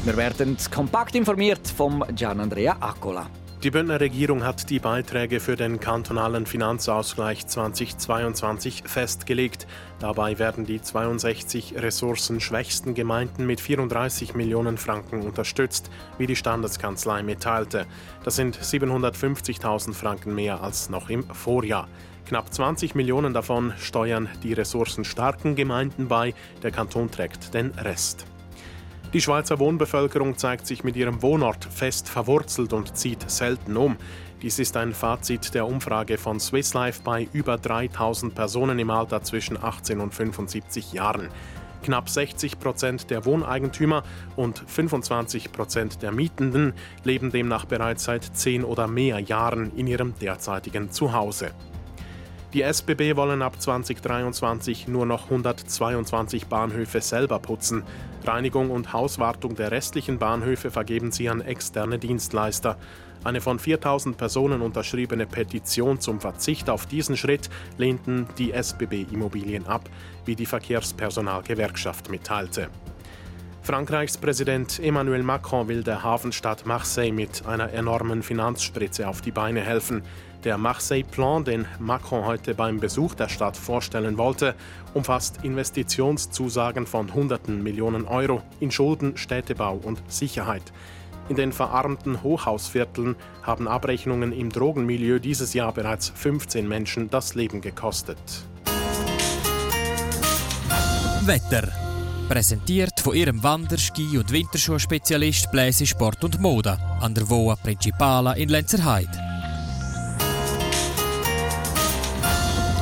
Wir 0.05 0.15
werden 0.15 0.55
kompakt 0.73 1.15
informiert 1.15 1.67
vom 1.75 2.05
Gian 2.15 2.39
Andrea 2.39 2.77
Accola. 2.79 3.29
Die 3.61 3.71
Bündner 3.71 3.99
Regierung 3.99 4.45
hat 4.45 4.69
die 4.69 4.79
Beiträge 4.79 5.41
für 5.41 5.57
den 5.57 5.81
kantonalen 5.81 6.45
Finanzausgleich 6.45 7.45
2022 7.45 8.83
festgelegt. 8.85 9.67
Dabei 9.99 10.39
werden 10.39 10.65
die 10.65 10.81
62 10.81 11.75
ressourcenschwächsten 11.75 12.93
Gemeinden 12.93 13.45
mit 13.45 13.59
34 13.59 14.33
Millionen 14.33 14.77
Franken 14.77 15.23
unterstützt, 15.23 15.91
wie 16.17 16.25
die 16.25 16.37
Standeskanzlei 16.37 17.21
mitteilte. 17.21 17.85
Das 18.23 18.37
sind 18.37 18.57
750.000 18.57 19.93
Franken 19.93 20.33
mehr 20.33 20.63
als 20.63 20.89
noch 20.89 21.09
im 21.09 21.23
Vorjahr. 21.23 21.89
Knapp 22.29 22.53
20 22.53 22.95
Millionen 22.95 23.33
davon 23.33 23.73
steuern 23.77 24.29
die 24.41 24.53
ressourcenstarken 24.53 25.57
Gemeinden 25.57 26.07
bei, 26.07 26.33
der 26.63 26.71
Kanton 26.71 27.11
trägt 27.11 27.53
den 27.53 27.71
Rest. 27.71 28.25
Die 29.11 29.21
Schweizer 29.21 29.57
Wohnbevölkerung 29.57 30.37
zeigt 30.37 30.67
sich 30.67 30.83
mit 30.83 30.95
ihrem 30.95 31.23
Wohnort 31.23 31.65
fest 31.65 32.07
verwurzelt 32.07 32.73
und 32.73 32.95
zieht 32.95 33.27
selten 33.27 33.75
um. 33.75 33.97
Dies 34.43 34.59
ist 34.59 34.77
ein 34.77 34.93
Fazit 34.93 35.55
der 35.55 35.65
Umfrage 35.65 36.19
von 36.19 36.39
Swiss 36.39 36.75
Life 36.75 37.01
bei 37.03 37.27
über 37.33 37.57
3000 37.57 38.35
Personen 38.35 38.77
im 38.77 38.91
Alter 38.91 39.23
zwischen 39.23 39.57
18 39.61 39.99
und 39.99 40.13
75 40.13 40.93
Jahren. 40.93 41.29
Knapp 41.81 42.07
60 42.07 42.59
Prozent 42.59 43.09
der 43.09 43.25
Wohneigentümer 43.25 44.03
und 44.35 44.63
25 44.67 45.51
Prozent 45.51 46.03
der 46.03 46.11
Mietenden 46.11 46.73
leben 47.03 47.31
demnach 47.31 47.65
bereits 47.65 48.03
seit 48.03 48.23
zehn 48.37 48.63
oder 48.63 48.87
mehr 48.87 49.19
Jahren 49.19 49.75
in 49.75 49.87
ihrem 49.87 50.13
derzeitigen 50.19 50.91
Zuhause. 50.91 51.51
Die 52.53 52.63
SBB 52.63 53.15
wollen 53.15 53.43
ab 53.43 53.61
2023 53.61 54.87
nur 54.87 55.05
noch 55.05 55.25
122 55.25 56.47
Bahnhöfe 56.47 56.99
selber 56.99 57.37
putzen. 57.37 57.83
Reinigung 58.25 58.71
und 58.71 58.91
Hauswartung 58.91 59.55
der 59.55 59.69
restlichen 59.69 60.17
Bahnhöfe 60.17 60.71
vergeben 60.71 61.11
sie 61.11 61.29
an 61.29 61.41
externe 61.41 61.99
Dienstleister. 61.99 62.77
Eine 63.23 63.39
von 63.39 63.59
4000 63.59 64.17
Personen 64.17 64.61
unterschriebene 64.61 65.27
Petition 65.27 65.99
zum 65.99 66.19
Verzicht 66.19 66.71
auf 66.71 66.87
diesen 66.87 67.17
Schritt 67.17 67.51
lehnten 67.77 68.27
die 68.39 68.51
SBB 68.51 69.05
Immobilien 69.11 69.67
ab, 69.67 69.87
wie 70.25 70.35
die 70.35 70.47
Verkehrspersonalgewerkschaft 70.47 72.09
mitteilte. 72.09 72.69
Frankreichs 73.61 74.17
Präsident 74.17 74.79
Emmanuel 74.79 75.21
Macron 75.21 75.67
will 75.67 75.83
der 75.83 76.01
Hafenstadt 76.01 76.65
Marseille 76.65 77.11
mit 77.11 77.45
einer 77.45 77.71
enormen 77.71 78.23
Finanzspritze 78.23 79.07
auf 79.07 79.21
die 79.21 79.29
Beine 79.29 79.61
helfen. 79.61 80.01
Der 80.45 80.57
Marseille-Plan, 80.57 81.43
den 81.43 81.65
Macron 81.79 82.25
heute 82.25 82.55
beim 82.55 82.79
Besuch 82.79 83.13
der 83.13 83.27
Stadt 83.27 83.57
vorstellen 83.57 84.17
wollte, 84.17 84.55
umfasst 84.93 85.39
Investitionszusagen 85.43 86.87
von 86.87 87.13
Hunderten 87.13 87.61
Millionen 87.61 88.05
Euro 88.05 88.41
in 88.61 88.71
Schulden, 88.71 89.17
Städtebau 89.17 89.81
und 89.83 90.01
Sicherheit. 90.07 90.63
In 91.27 91.35
den 91.35 91.51
verarmten 91.51 92.23
Hochhausvierteln 92.23 93.17
haben 93.43 93.67
Abrechnungen 93.67 94.31
im 94.31 94.49
Drogenmilieu 94.49 95.19
dieses 95.19 95.53
Jahr 95.53 95.73
bereits 95.73 96.09
15 96.15 96.65
Menschen 96.65 97.09
das 97.09 97.35
Leben 97.35 97.59
gekostet. 97.59 98.17
Wetter. 101.25 101.67
Präsentiert 102.29 102.99
von 103.01 103.13
ihrem 103.13 103.43
Wander-, 103.43 103.77
Ski- 103.77 104.17
und 104.17 104.31
Winterschuhspezialist 104.31 105.51
Bläse 105.51 105.85
Sport 105.85 106.23
und 106.23 106.39
Mode 106.39 106.77
an 107.01 107.13
der 107.13 107.29
Voa 107.29 107.55
Principala 107.55 108.33
in 108.33 108.49
Lenzerheide. 108.49 109.28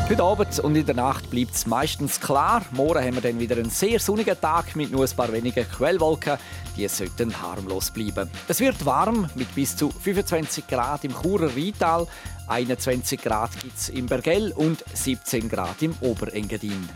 Heute 0.10 0.24
Abend 0.24 0.58
und 0.60 0.74
in 0.78 0.86
der 0.86 0.96
Nacht 0.96 1.30
bleibt 1.30 1.54
es 1.54 1.65
meistens 1.65 2.22
klar. 2.22 2.63
Morgen 2.72 3.04
haben 3.04 3.15
wir 3.15 3.22
dann 3.22 3.41
wieder 3.41 3.58
einen 3.58 3.70
sehr 3.70 4.00
sonnigen 4.00 4.39
Tag 4.39 4.74
mit 4.78 4.89
nur 4.89 5.04
ein 5.04 5.15
paar 5.17 5.34
wenigen 5.34 5.70
Quellwolken. 5.70 6.38
Die 6.78 6.88
sollten 6.88 7.41
harmlos 7.41 7.91
bleiben. 7.91 8.30
Es 8.48 8.62
wird 8.62 8.86
warm 8.86 9.30
mit 9.36 9.54
bis 9.54 9.76
zu 9.76 9.89
25 9.91 10.65
Grad 10.65 11.04
im 11.04 11.13
Churer 11.13 11.54
Rheintal, 11.54 12.08
21 12.48 13.22
Grad 13.22 13.60
gibt 13.60 13.78
es 13.78 13.89
im 13.89 14.06
Bergell 14.06 14.54
und 14.56 14.82
17 14.93 15.50
Grad 15.50 15.82
im 15.82 15.93
Oberengadin. 16.00 16.88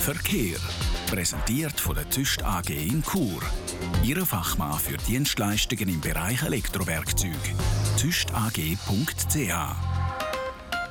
Verkehr. 0.00 0.56
Präsentiert 1.10 1.78
von 1.78 1.96
der 1.96 2.08
Züst 2.08 2.42
AG 2.42 2.70
in 2.70 3.02
Chur. 3.02 3.42
Ihre 4.02 4.24
Fachmann 4.24 4.78
für 4.78 4.96
Dienstleistungen 4.96 5.90
im 5.90 6.00
Bereich 6.00 6.42
Elektrowerkzeug. 6.44 7.34
züstag.ch 7.96 9.89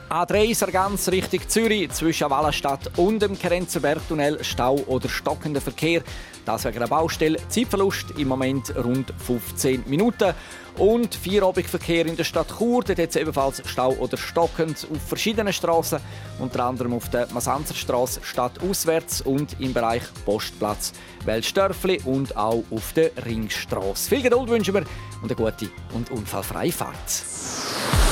A3 0.10 0.56
Sargans 0.56 1.12
Richtung 1.12 1.48
Zürich 1.48 1.92
zwischen 1.92 2.32
Wallenstadt 2.32 2.98
und 2.98 3.22
dem 3.22 3.38
Kerenzerbergtunnel 3.38 4.44
Stau 4.44 4.78
oder 4.88 5.08
stockender 5.08 5.62
Verkehr. 5.62 6.02
Das 6.46 6.66
wegen 6.66 6.80
der 6.80 6.88
Baustelle. 6.88 7.38
Zeitverlust 7.48 8.18
im 8.18 8.28
Moment 8.30 8.76
rund 8.76 9.14
15 9.20 9.84
Minuten. 9.86 10.34
Und 10.80 11.14
Vierobigverkehr 11.14 12.08
in 12.08 12.18
der 12.18 12.24
Stadt 12.24 12.48
Chur. 12.58 12.84
Dort 12.84 12.98
hat 12.98 13.10
es 13.10 13.18
ebenfalls 13.18 13.62
Stau 13.68 13.92
oder 13.92 14.18
stockend 14.18 14.88
auf 14.92 15.00
verschiedenen 15.08 15.54
Straßen, 15.54 16.00
unter 16.40 16.66
anderem 16.66 16.94
auf 16.94 17.08
der 17.10 17.28
Masanzerstraße 17.32 18.22
stadtauswärts 18.24 19.22
und 19.22 19.60
im 19.60 19.74
Bereich 19.74 20.04
Postplatz 20.26 20.94
Weltstörfli 21.26 22.02
und 22.06 22.36
auch 22.36 22.64
auf 22.72 22.94
der 22.94 23.12
Ringstraße. 23.24 24.10
Viel 24.10 24.24
Geduld 24.24 24.50
wünschen 24.50 24.74
wir 24.74 24.86
und 25.22 25.32
eine 25.32 25.36
gute 25.36 25.70
und 25.94 26.10
unfallfreie 26.10 26.72
Fahrt. 26.72 28.09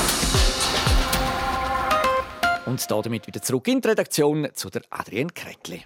Und 2.68 2.90
damit 2.90 3.26
wieder 3.26 3.40
zurück 3.40 3.66
in 3.68 3.80
die 3.80 3.88
Redaktion 3.88 4.46
zu 4.52 4.68
der 4.68 4.82
Adrienne 4.90 5.30
Kretli. 5.34 5.84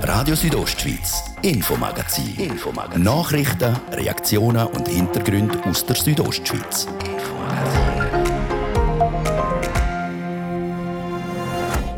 Radio 0.00 0.36
Südostschweiz, 0.36 1.24
Infomagazin. 1.42 2.36
Infomagazin. 2.38 3.02
Nachrichten, 3.02 3.76
Reaktionen 3.90 4.64
und 4.68 4.86
Hintergründe 4.86 5.60
aus 5.64 5.84
der 5.84 5.96
Südostschweiz. 5.96 6.86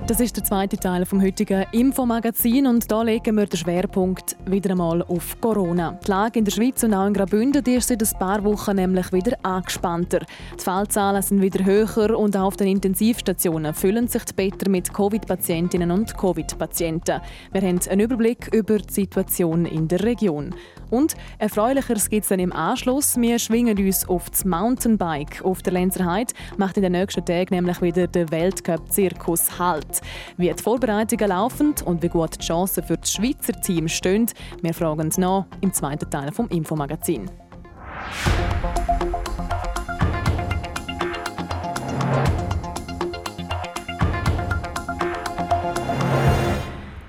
Das 0.08 0.20
ist 0.20 0.38
der 0.38 0.42
zweite 0.42 0.78
Teil 0.78 1.04
vom 1.04 1.20
heutigen 1.20 1.66
Infomagazin 1.70 2.66
und 2.66 2.90
da 2.90 3.02
legen 3.02 3.36
wir 3.36 3.44
den 3.44 3.58
Schwerpunkt 3.58 4.38
wieder 4.46 4.70
einmal 4.70 5.02
auf 5.02 5.38
Corona. 5.38 5.98
Die 6.02 6.10
Lage 6.10 6.38
in 6.38 6.46
der 6.46 6.52
Schweiz 6.52 6.82
und 6.82 6.94
auch 6.94 7.06
in 7.06 7.12
Graubünden 7.12 7.62
ist 7.66 7.88
seit 7.88 8.02
ein 8.02 8.18
paar 8.18 8.42
Wochen 8.42 8.76
nämlich 8.76 9.12
wieder 9.12 9.36
angespannter. 9.42 10.20
Die 10.58 10.64
Fallzahlen 10.64 11.20
sind 11.20 11.42
wieder 11.42 11.62
höher 11.62 12.18
und 12.18 12.34
auch 12.38 12.46
auf 12.46 12.56
den 12.56 12.68
Intensivstationen 12.68 13.74
füllen 13.74 14.08
sich 14.08 14.24
die 14.24 14.32
Betten 14.32 14.72
mit 14.72 14.94
Covid-Patientinnen 14.94 15.90
und 15.90 16.16
Covid-Patienten. 16.16 17.20
Wir 17.52 17.60
haben 17.60 17.78
einen 17.90 18.00
Überblick 18.00 18.48
über 18.54 18.78
die 18.78 18.90
Situation 18.90 19.66
in 19.66 19.88
der 19.88 20.02
Region. 20.04 20.54
Und 20.90 21.16
erfreulicheres 21.38 22.08
gibt 22.08 22.24
es 22.24 22.28
dann 22.28 22.40
im 22.40 22.52
Anschluss. 22.52 23.16
Wir 23.16 23.38
schwingen 23.38 23.78
uns 23.78 24.08
auf 24.08 24.30
das 24.30 24.44
Mountainbike. 24.44 25.44
Auf 25.44 25.62
der 25.62 25.72
Lenzer 25.72 26.04
Heide 26.04 26.34
macht 26.56 26.76
in 26.76 26.82
den 26.82 26.92
nächsten 26.92 27.24
Tagen 27.24 27.54
nämlich 27.54 27.80
wieder 27.82 28.06
der 28.06 28.30
Weltcup-Zirkus 28.30 29.58
Halt. 29.58 30.00
Wie 30.36 30.52
die 30.52 30.62
Vorbereitungen 30.62 31.28
laufen 31.28 31.74
und 31.84 32.02
wie 32.02 32.08
gut 32.08 32.40
die 32.40 32.46
Chancen 32.46 32.82
für 32.82 32.96
das 32.96 33.12
Schweizer 33.12 33.52
Team 33.60 33.88
stehen, 33.88 34.26
wir 34.62 34.74
fragen 34.74 35.10
nach 35.18 35.46
im 35.60 35.72
zweiten 35.72 36.10
Teil 36.10 36.32
vom 36.32 36.48
Infomagazin. 36.48 37.30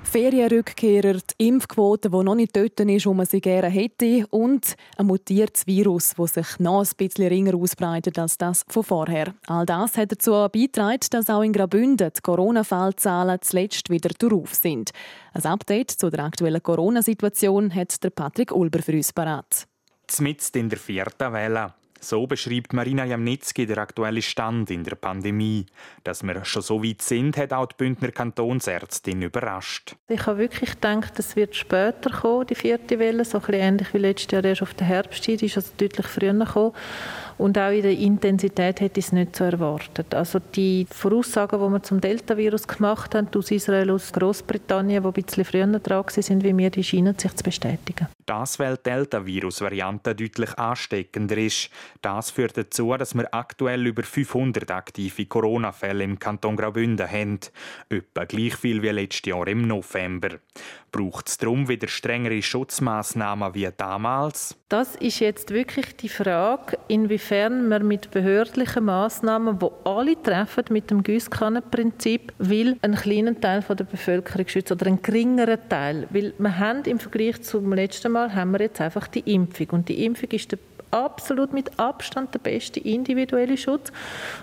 Ferienrückkehrer, 0.09 1.13
die 1.13 1.47
Impfquote, 1.47 2.09
die 2.09 2.23
noch 2.23 2.33
nicht 2.33 2.55
dort 2.55 2.79
ist, 2.79 3.05
wo 3.05 3.13
man 3.13 3.27
sie 3.27 3.41
gerne 3.41 3.67
hätte, 3.67 4.25
und 4.31 4.75
ein 4.97 5.05
mutiertes 5.05 5.67
Virus, 5.67 6.15
das 6.17 6.33
sich 6.33 6.59
noch 6.59 6.83
ein 6.83 6.89
bisschen 6.97 7.27
ringer 7.27 7.55
ausbreitet 7.55 8.17
als 8.17 8.37
das 8.37 8.65
von 8.67 8.83
vorher. 8.83 9.35
All 9.47 9.65
das 9.65 9.97
hat 9.97 10.11
dazu 10.11 10.31
beigetragen, 10.31 11.05
dass 11.11 11.29
auch 11.29 11.43
in 11.43 11.53
Graubünden 11.53 12.11
die 12.15 12.21
Corona-Fallzahlen 12.21 13.39
zuletzt 13.41 13.89
wieder 13.89 14.09
darauf 14.17 14.55
sind. 14.55 14.89
Ein 15.33 15.45
Update 15.45 15.91
zu 15.91 16.09
der 16.09 16.25
aktuellen 16.25 16.63
Corona-Situation 16.63 17.73
hat 17.73 18.03
der 18.03 18.09
Patrick 18.09 18.51
Ulber 18.51 18.81
für 18.81 18.93
uns 18.93 19.13
parat. 19.13 19.67
Zmitzt 20.07 20.55
in 20.55 20.69
der 20.69 20.79
vierten 20.79 21.31
Welle. 21.33 21.73
So 22.01 22.27
beschreibt 22.27 22.73
Marina 22.73 23.05
Jamnitzki 23.05 23.65
der 23.65 23.79
aktuelle 23.79 24.21
Stand 24.21 24.71
in 24.71 24.83
der 24.83 24.95
Pandemie. 24.95 25.65
Dass 26.03 26.23
wir 26.23 26.45
schon 26.45 26.61
so 26.61 26.83
weit 26.83 27.01
sind, 27.01 27.37
hat 27.37 27.53
auch 27.53 27.67
die 27.67 27.75
Bündner 27.77 28.11
Kantonsärztin 28.11 29.21
überrascht. 29.21 29.95
Ich 30.07 30.25
habe 30.25 30.39
wirklich 30.39 30.71
gedacht, 30.71 31.19
es 31.19 31.35
wird 31.35 31.55
später 31.55 32.09
kommen, 32.09 32.47
die 32.47 32.55
vierte 32.55 32.99
Welle, 32.99 33.25
so 33.25 33.37
ein 33.37 33.41
bisschen 33.41 33.61
ähnlich 33.61 33.93
wie 33.93 33.97
letztes 33.97 34.31
Jahr 34.31 34.43
erst 34.43 34.61
auf 34.61 34.73
der 34.73 34.87
Herbstzeit, 34.87 35.43
ist 35.43 35.57
also 35.57 35.71
deutlich 35.77 36.07
früher 36.07 36.33
gekommen. 36.33 36.73
Und 37.39 37.57
auch 37.57 37.71
in 37.71 37.81
der 37.81 37.97
Intensität 37.97 38.81
hätte 38.81 38.99
ich 38.99 39.05
es 39.05 39.11
nicht 39.13 39.33
so 39.33 39.45
erwartet. 39.45 40.13
Also 40.13 40.39
die 40.39 40.85
Voraussagen, 40.91 41.57
die 41.57 41.71
wir 41.71 41.81
zum 41.83 42.01
Delta-Virus 42.01 42.67
gemacht 42.67 43.15
haben, 43.15 43.29
aus 43.33 43.49
Israel, 43.49 43.91
aus 43.91 44.11
Großbritannien, 44.11 45.01
die 45.01 45.07
ein 45.07 45.13
bisschen 45.13 45.45
früher 45.45 45.65
dran 45.65 46.03
sind 46.09 46.43
wie 46.43 46.57
wir, 46.57 46.69
die 46.69 46.83
scheinen 46.83 47.17
sich 47.17 47.33
zu 47.33 47.43
bestätigen. 47.45 48.09
Das, 48.25 48.59
weil 48.59 48.75
die 48.75 48.83
Delta-Virus-Variante 48.83 50.15
deutlich 50.15 50.59
ansteckender 50.59 51.37
ist. 51.37 51.69
Das 52.01 52.29
führt 52.29 52.57
dazu, 52.57 52.93
dass 52.97 53.15
wir 53.15 53.33
aktuell 53.33 53.87
über 53.87 54.03
500 54.03 54.69
aktive 54.69 55.25
Corona-Fälle 55.25 56.03
im 56.03 56.19
Kanton 56.19 56.57
Graubünden 56.57 57.09
haben. 57.09 57.39
Etwa 57.89 58.25
gleich 58.25 58.57
viel 58.57 58.83
wie 58.83 58.89
letztes 58.89 59.29
Jahr 59.29 59.47
im 59.47 59.65
November. 59.65 60.39
Braucht 60.91 61.29
es 61.29 61.37
darum 61.37 61.69
wieder 61.69 61.87
strengere 61.87 62.41
Schutzmaßnahmen 62.41 63.53
wie 63.53 63.69
damals? 63.75 64.55
Das 64.69 64.95
ist 64.95 65.19
jetzt 65.19 65.51
wirklich 65.51 65.95
die 65.95 66.09
Frage, 66.09 66.77
inwiefern 66.87 67.28
wir 67.31 67.79
mit 67.83 68.11
behördlichen 68.11 68.85
Maßnahmen, 68.85 69.59
die 69.59 69.67
alle 69.83 70.21
treffen, 70.21 70.65
mit 70.69 70.89
dem 70.89 71.03
Gießkannenprinzip, 71.03 72.33
will 72.37 72.77
einen 72.81 72.95
kleinen 72.95 73.39
Teil 73.39 73.61
der 73.61 73.83
Bevölkerung 73.83 74.47
schützen 74.47 74.73
oder 74.73 74.87
einen 74.87 75.01
geringeren 75.01 75.59
Teil. 75.69 76.07
Weil 76.09 76.33
wir 76.37 76.57
haben 76.57 76.83
im 76.85 76.99
Vergleich 76.99 77.41
zum 77.41 77.73
letzten 77.73 78.11
Mal 78.11 78.33
haben 78.33 78.51
wir 78.51 78.61
jetzt 78.61 78.81
einfach 78.81 79.07
die 79.07 79.21
Impfung 79.31 79.69
und 79.71 79.89
die 79.89 80.05
Impfung 80.05 80.29
ist 80.31 80.51
der 80.51 80.59
absolut 80.91 81.53
mit 81.53 81.79
Abstand 81.79 82.33
der 82.33 82.39
beste 82.39 82.79
individuelle 82.79 83.57
Schutz 83.57 83.91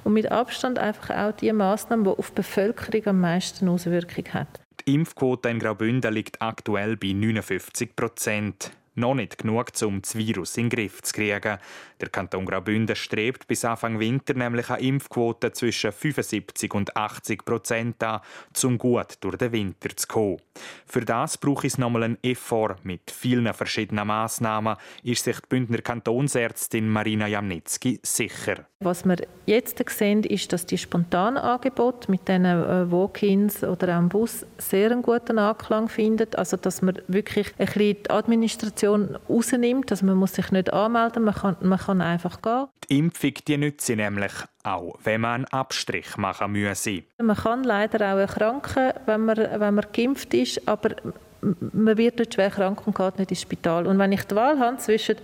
und 0.05 0.13
mit 0.13 0.31
Abstand 0.31 0.79
einfach 0.79 1.11
auch 1.11 1.33
die 1.33 1.53
Maßnahme, 1.53 2.05
die 2.05 2.11
auf 2.11 2.31
die 2.31 2.37
Bevölkerung 2.37 3.07
am 3.07 3.21
meisten 3.21 3.69
Auswirkung 3.69 4.25
hat. 4.33 4.61
Die 4.87 4.95
Impfquote 4.95 5.49
in 5.49 5.59
Graubünden 5.59 6.13
liegt 6.13 6.41
aktuell 6.41 6.97
bei 6.97 7.13
59 7.13 7.97
Prozent 7.97 8.71
noch 8.97 9.15
nicht 9.15 9.39
genug, 9.39 9.71
um 9.83 10.03
das 10.03 10.17
Virus 10.17 10.57
in 10.57 10.69
den 10.69 10.79
Griff 10.79 11.03
zu 11.03 11.13
kriegen. 11.13 11.59
Der 12.01 12.09
Kanton 12.09 12.45
Graubünden 12.47 12.97
strebt 12.97 13.47
bis 13.47 13.65
Anfang 13.65 13.99
Winter 13.99 14.35
nämlich 14.35 14.69
eine 14.71 14.83
Impfquote 14.83 15.53
zwischen 15.53 15.93
75 15.93 16.75
und 16.75 16.97
80 16.97 17.45
Prozent 17.45 18.03
an, 18.03 18.21
um 18.65 18.79
gut 18.79 19.19
durch 19.21 19.37
den 19.37 19.53
Winter 19.53 19.97
zu 19.97 20.07
kommen. 20.07 20.41
Für 20.87 21.05
das 21.05 21.39
brauche 21.39 21.67
es 21.67 21.79
nochmal 21.79 22.05
einen 22.05 22.19
Effort 22.23 22.77
mit 22.83 23.11
vielen 23.11 23.53
verschiedenen 23.53 24.07
Massnahmen, 24.07 24.77
ist 25.03 25.25
sich 25.25 25.41
die 25.41 25.49
Bündner 25.49 25.79
Kantonsärztin 25.79 26.89
Marina 26.89 27.27
Jamnitzki 27.27 28.01
sicher. 28.03 28.67
Was 28.85 29.07
wir 29.07 29.17
jetzt 29.47 29.83
sehen, 29.89 30.23
ist, 30.23 30.53
dass 30.53 30.67
die 30.67 30.77
Spontanangebote 30.77 32.11
mit 32.11 32.29
diesen 32.29 32.45
äh, 32.45 32.91
Walk-ins 32.93 33.65
oder 33.65 33.97
auch 33.97 34.01
im 34.01 34.11
Bus 34.11 34.45
sehr 34.59 34.91
einen 34.91 35.01
guten 35.01 35.39
Anklang 35.39 35.89
finden. 35.89 36.29
Also, 36.37 36.59
dass 36.59 36.83
man 36.83 36.99
wirklich 37.09 37.55
ein 37.59 37.67
bisschen 37.67 38.03
die 38.03 38.11
Administration 38.11 39.17
rausnimmt, 39.31 39.91
dass 39.91 40.03
man 40.03 40.17
muss 40.17 40.35
sich 40.35 40.53
nicht 40.53 40.75
anmelden 40.75 41.25
muss, 41.25 41.43
man 41.43 41.55
kann, 41.57 41.69
man 41.69 41.79
kann 41.79 42.01
einfach 42.03 42.43
gehen. 42.43 42.67
Die 42.91 42.99
Impfung 42.99 43.33
die 43.49 43.57
nützt 43.57 43.89
nämlich 43.89 44.33
auch, 44.63 44.99
wenn 45.05 45.23
man 45.23 45.35
einen 45.37 45.45
Abstrich 45.47 46.19
machen 46.19 46.53
müsse. 46.53 47.03
Man 47.17 47.37
kann 47.37 47.65
leider 47.65 48.13
auch 48.13 48.19
erkranken, 48.19 48.93
wenn 49.07 49.25
man, 49.25 49.39
wenn 49.39 49.75
man 49.75 49.87
geimpft 49.91 50.35
ist, 50.35 50.69
aber 50.69 50.91
man 51.41 51.97
wird 51.97 52.19
dort 52.19 52.35
schwer 52.35 52.51
krank 52.51 52.87
und 52.87 52.97
geht 52.97 53.19
nicht 53.19 53.31
ins 53.31 53.43
Spital. 53.43 53.87
Und 53.87 53.99
wenn 53.99 54.13
ich 54.13 54.25
die 54.25 54.35
Wahl 54.35 54.59
habe 54.59 54.79
zwischen 54.79 55.17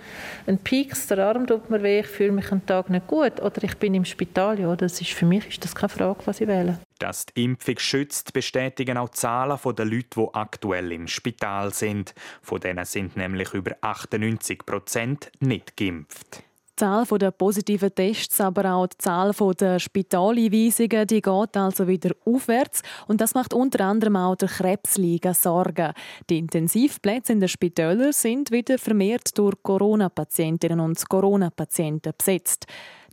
einem 0.46 0.58
Pieks, 0.58 1.06
der 1.06 1.18
Arm 1.18 1.46
tut 1.46 1.70
mir 1.70 1.82
weh, 1.82 2.00
ich 2.00 2.06
fühle 2.06 2.32
mich 2.32 2.50
einen 2.52 2.64
Tag 2.66 2.90
nicht 2.90 3.06
gut, 3.06 3.40
oder 3.40 3.62
ich 3.64 3.76
bin 3.76 3.94
im 3.94 4.04
Spital, 4.04 4.58
ja, 4.60 4.74
das 4.76 5.00
ist 5.00 5.12
für 5.12 5.26
mich 5.26 5.46
ist 5.48 5.64
das 5.64 5.74
keine 5.74 5.88
Frage, 5.88 6.20
was 6.24 6.40
ich 6.40 6.48
wähle. 6.48 6.78
Dass 6.98 7.26
die 7.26 7.44
Impfung 7.44 7.78
schützt, 7.78 8.32
bestätigen 8.32 8.96
auch 8.96 9.08
die 9.08 9.18
Zahlen 9.18 9.58
der 9.64 9.84
Leute, 9.84 10.08
die 10.16 10.28
aktuell 10.32 10.92
im 10.92 11.08
Spital 11.08 11.72
sind. 11.72 12.14
Von 12.42 12.60
denen 12.60 12.84
sind 12.84 13.16
nämlich 13.16 13.52
über 13.54 13.72
98 13.80 14.64
Prozent 14.64 15.32
nicht 15.40 15.76
geimpft. 15.76 16.44
Die 16.72 16.84
Zahl 16.84 17.04
der 17.04 17.30
positiven 17.32 17.94
Tests, 17.94 18.40
aber 18.40 18.72
auch 18.72 18.86
die 18.86 18.96
Zahl 18.96 19.32
der 19.60 19.78
Spitaleinweisungen, 19.78 21.06
die 21.06 21.20
geht 21.20 21.56
also 21.56 21.86
wieder 21.86 22.14
aufwärts. 22.24 22.80
Und 23.06 23.20
das 23.20 23.34
macht 23.34 23.52
unter 23.52 23.84
anderem 23.84 24.16
auch 24.16 24.36
der 24.36 24.48
Krebsliga 24.48 25.34
Sorgen. 25.34 25.92
Die 26.30 26.38
Intensivplätze 26.38 27.34
in 27.34 27.40
den 27.40 27.50
Spitälern 27.50 28.12
sind 28.12 28.50
wieder 28.50 28.78
vermehrt 28.78 29.36
durch 29.36 29.56
Corona-Patientinnen 29.62 30.80
und 30.80 31.06
Corona-Patienten 31.06 32.14
besetzt. 32.16 32.64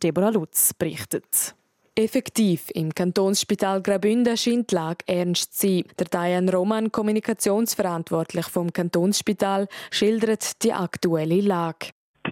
Deborah 0.02 0.30
Lutz 0.30 0.74
berichtet. 0.74 1.54
Effektiv 1.96 2.70
im 2.76 2.96
Kantonsspital 2.96 3.82
Graubünden 3.82 4.38
scheint 4.38 4.72
die 4.72 4.76
Lage 4.76 5.04
ernst 5.06 5.60
zu 5.60 5.68
sein. 5.68 5.84
Der 6.00 6.08
Dian 6.08 6.48
Roman, 6.48 6.94
Kommunikationsverantwortlich 6.94 8.46
vom 8.46 8.72
Kantonsspital, 8.72 9.68
schildert 9.92 10.64
die 10.64 10.72
aktuelle 10.72 11.42
Lage. 11.42 11.90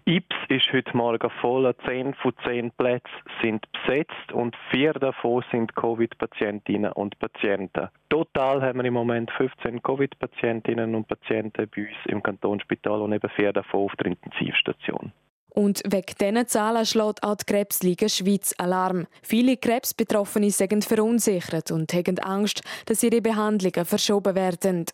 IPS 0.08 0.36
ist 0.48 0.72
heute 0.72 0.96
Morgen 0.96 1.30
voll. 1.41 1.76
Zehn 1.86 2.13
von 2.13 2.32
zehn 2.46 2.72
Plätzen 2.72 3.12
sind 3.41 3.67
besetzt 3.74 4.32
und 4.32 4.56
vier 4.72 4.93
davon 4.93 5.43
sind 5.52 5.76
Covid-Patientinnen 5.76 6.93
und 6.93 7.20
Patienten. 7.20 7.89
Total 8.08 8.62
haben 8.62 8.80
wir 8.80 8.86
im 8.86 8.93
Moment 8.93 9.30
15 9.32 9.82
Covid-Patientinnen 9.82 10.96
und 10.96 11.10
Patienten 11.10 11.70
bei 11.70 11.82
uns 11.82 11.98
im 12.06 12.24
Kantonsspital 12.24 13.02
und 13.02 13.12
eben 13.12 13.30
vier 13.32 13.52
davon 13.52 13.82
auf 13.82 13.96
der 13.98 14.06
Intensivstation. 14.06 15.12
Und 15.58 15.82
wegen 15.89 16.13
diesen 16.22 16.48
Zahlen 16.48 16.86
schlägt 16.86 17.24
auch 17.24 17.34
die 17.34 17.46
Krebsliga 17.52 18.08
Schweiz 18.08 18.54
Alarm. 18.60 19.08
Viele 19.24 19.58
Krebsbetroffene 19.58 20.52
sind 20.52 20.86
verunsichert 20.86 21.72
und 21.72 21.91
haben 21.93 22.20
Angst, 22.20 22.62
dass 22.86 23.02
ihre 23.02 23.24
Behandlungen 23.24 23.84
verschoben 23.84 24.36
werden. 24.36 24.86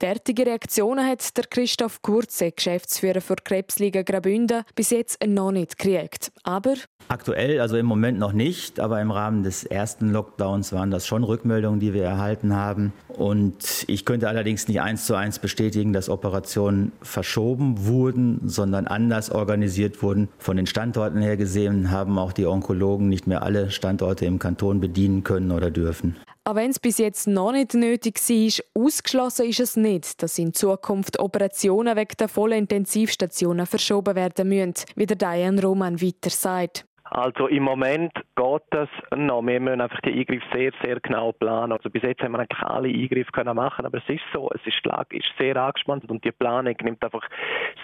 Derartige 0.00 0.46
Reaktionen 0.46 1.04
hat 1.08 1.36
der 1.36 1.46
Christoph 1.50 2.02
Kurze, 2.02 2.52
Geschäftsführer 2.52 3.20
für 3.20 3.34
Krebsliga 3.34 4.02
Graubünden, 4.02 4.62
bis 4.76 4.90
jetzt 4.90 5.26
noch 5.26 5.50
nicht 5.50 5.76
gekriegt. 5.76 6.30
Aber 6.44 6.74
Aktuell, 7.08 7.60
also 7.60 7.76
im 7.76 7.86
Moment 7.86 8.20
noch 8.20 8.32
nicht, 8.32 8.78
aber 8.78 9.00
im 9.00 9.10
Rahmen 9.10 9.42
des 9.42 9.64
ersten 9.64 10.12
Lockdowns 10.12 10.72
waren 10.72 10.92
das 10.92 11.04
schon 11.04 11.24
Rückmeldungen, 11.24 11.80
die 11.80 11.94
wir 11.94 12.04
erhalten 12.04 12.54
haben. 12.54 12.92
Und 13.08 13.84
ich 13.88 14.04
könnte 14.04 14.28
allerdings 14.28 14.68
nicht 14.68 14.80
eins 14.80 15.04
zu 15.06 15.16
eins 15.16 15.40
bestätigen, 15.40 15.92
dass 15.92 16.08
Operationen 16.08 16.92
verschoben 17.02 17.86
wurden, 17.86 18.48
sondern 18.48 18.86
anders 18.86 19.30
organisiert 19.30 20.00
wurden 20.00 20.11
Methoden. 20.12 20.28
Von 20.38 20.56
den 20.56 20.66
Standorten 20.66 21.20
her 21.20 21.36
gesehen 21.36 21.90
haben 21.90 22.18
auch 22.18 22.32
die 22.32 22.46
Onkologen 22.46 23.08
nicht 23.08 23.26
mehr 23.26 23.42
alle 23.42 23.70
Standorte 23.70 24.24
im 24.26 24.38
Kanton 24.38 24.80
bedienen 24.80 25.24
können 25.24 25.50
oder 25.50 25.70
dürfen. 25.70 26.16
Auch 26.44 26.56
wenn 26.56 26.70
es 26.70 26.80
bis 26.80 26.98
jetzt 26.98 27.28
noch 27.28 27.52
nicht 27.52 27.74
nötig 27.74 28.16
war, 28.16 28.82
ausgeschlossen 28.82 29.48
ist 29.48 29.60
es 29.60 29.76
nicht, 29.76 30.22
dass 30.22 30.38
in 30.38 30.52
Zukunft 30.52 31.20
Operationen 31.20 31.96
wegen 31.96 32.16
der 32.18 32.28
vollen 32.28 32.58
Intensivstationen 32.58 33.66
verschoben 33.66 34.16
werden 34.16 34.48
müssen, 34.48 34.74
wie 34.96 35.06
der 35.06 35.16
Diane 35.16 35.62
Roman 35.62 36.00
weiter 36.02 36.30
sagt. 36.30 36.84
Also 37.04 37.46
im 37.46 37.62
Moment 37.62 38.12
geht 38.42 38.62
das 38.70 38.88
noch. 39.16 39.46
Wir 39.46 39.60
müssen 39.60 39.80
einfach 39.80 40.00
die 40.00 40.12
Eingriffe 40.12 40.44
sehr, 40.52 40.72
sehr 40.82 41.00
genau 41.00 41.32
planen. 41.32 41.72
Also 41.72 41.90
bis 41.90 42.02
jetzt 42.02 42.22
haben 42.22 42.32
wir 42.32 42.40
eigentlich 42.40 42.62
alle 42.62 42.88
Eingriffe 42.88 43.30
können 43.32 43.54
machen, 43.54 43.86
aber 43.86 43.98
es 43.98 44.08
ist 44.08 44.22
so, 44.32 44.50
es 44.54 44.66
ist, 44.66 44.84
Lage 44.84 45.16
ist 45.16 45.26
sehr 45.38 45.56
angespannt 45.56 46.10
und 46.10 46.24
die 46.24 46.32
Planung 46.32 46.74
nimmt 46.82 47.04
einfach 47.04 47.26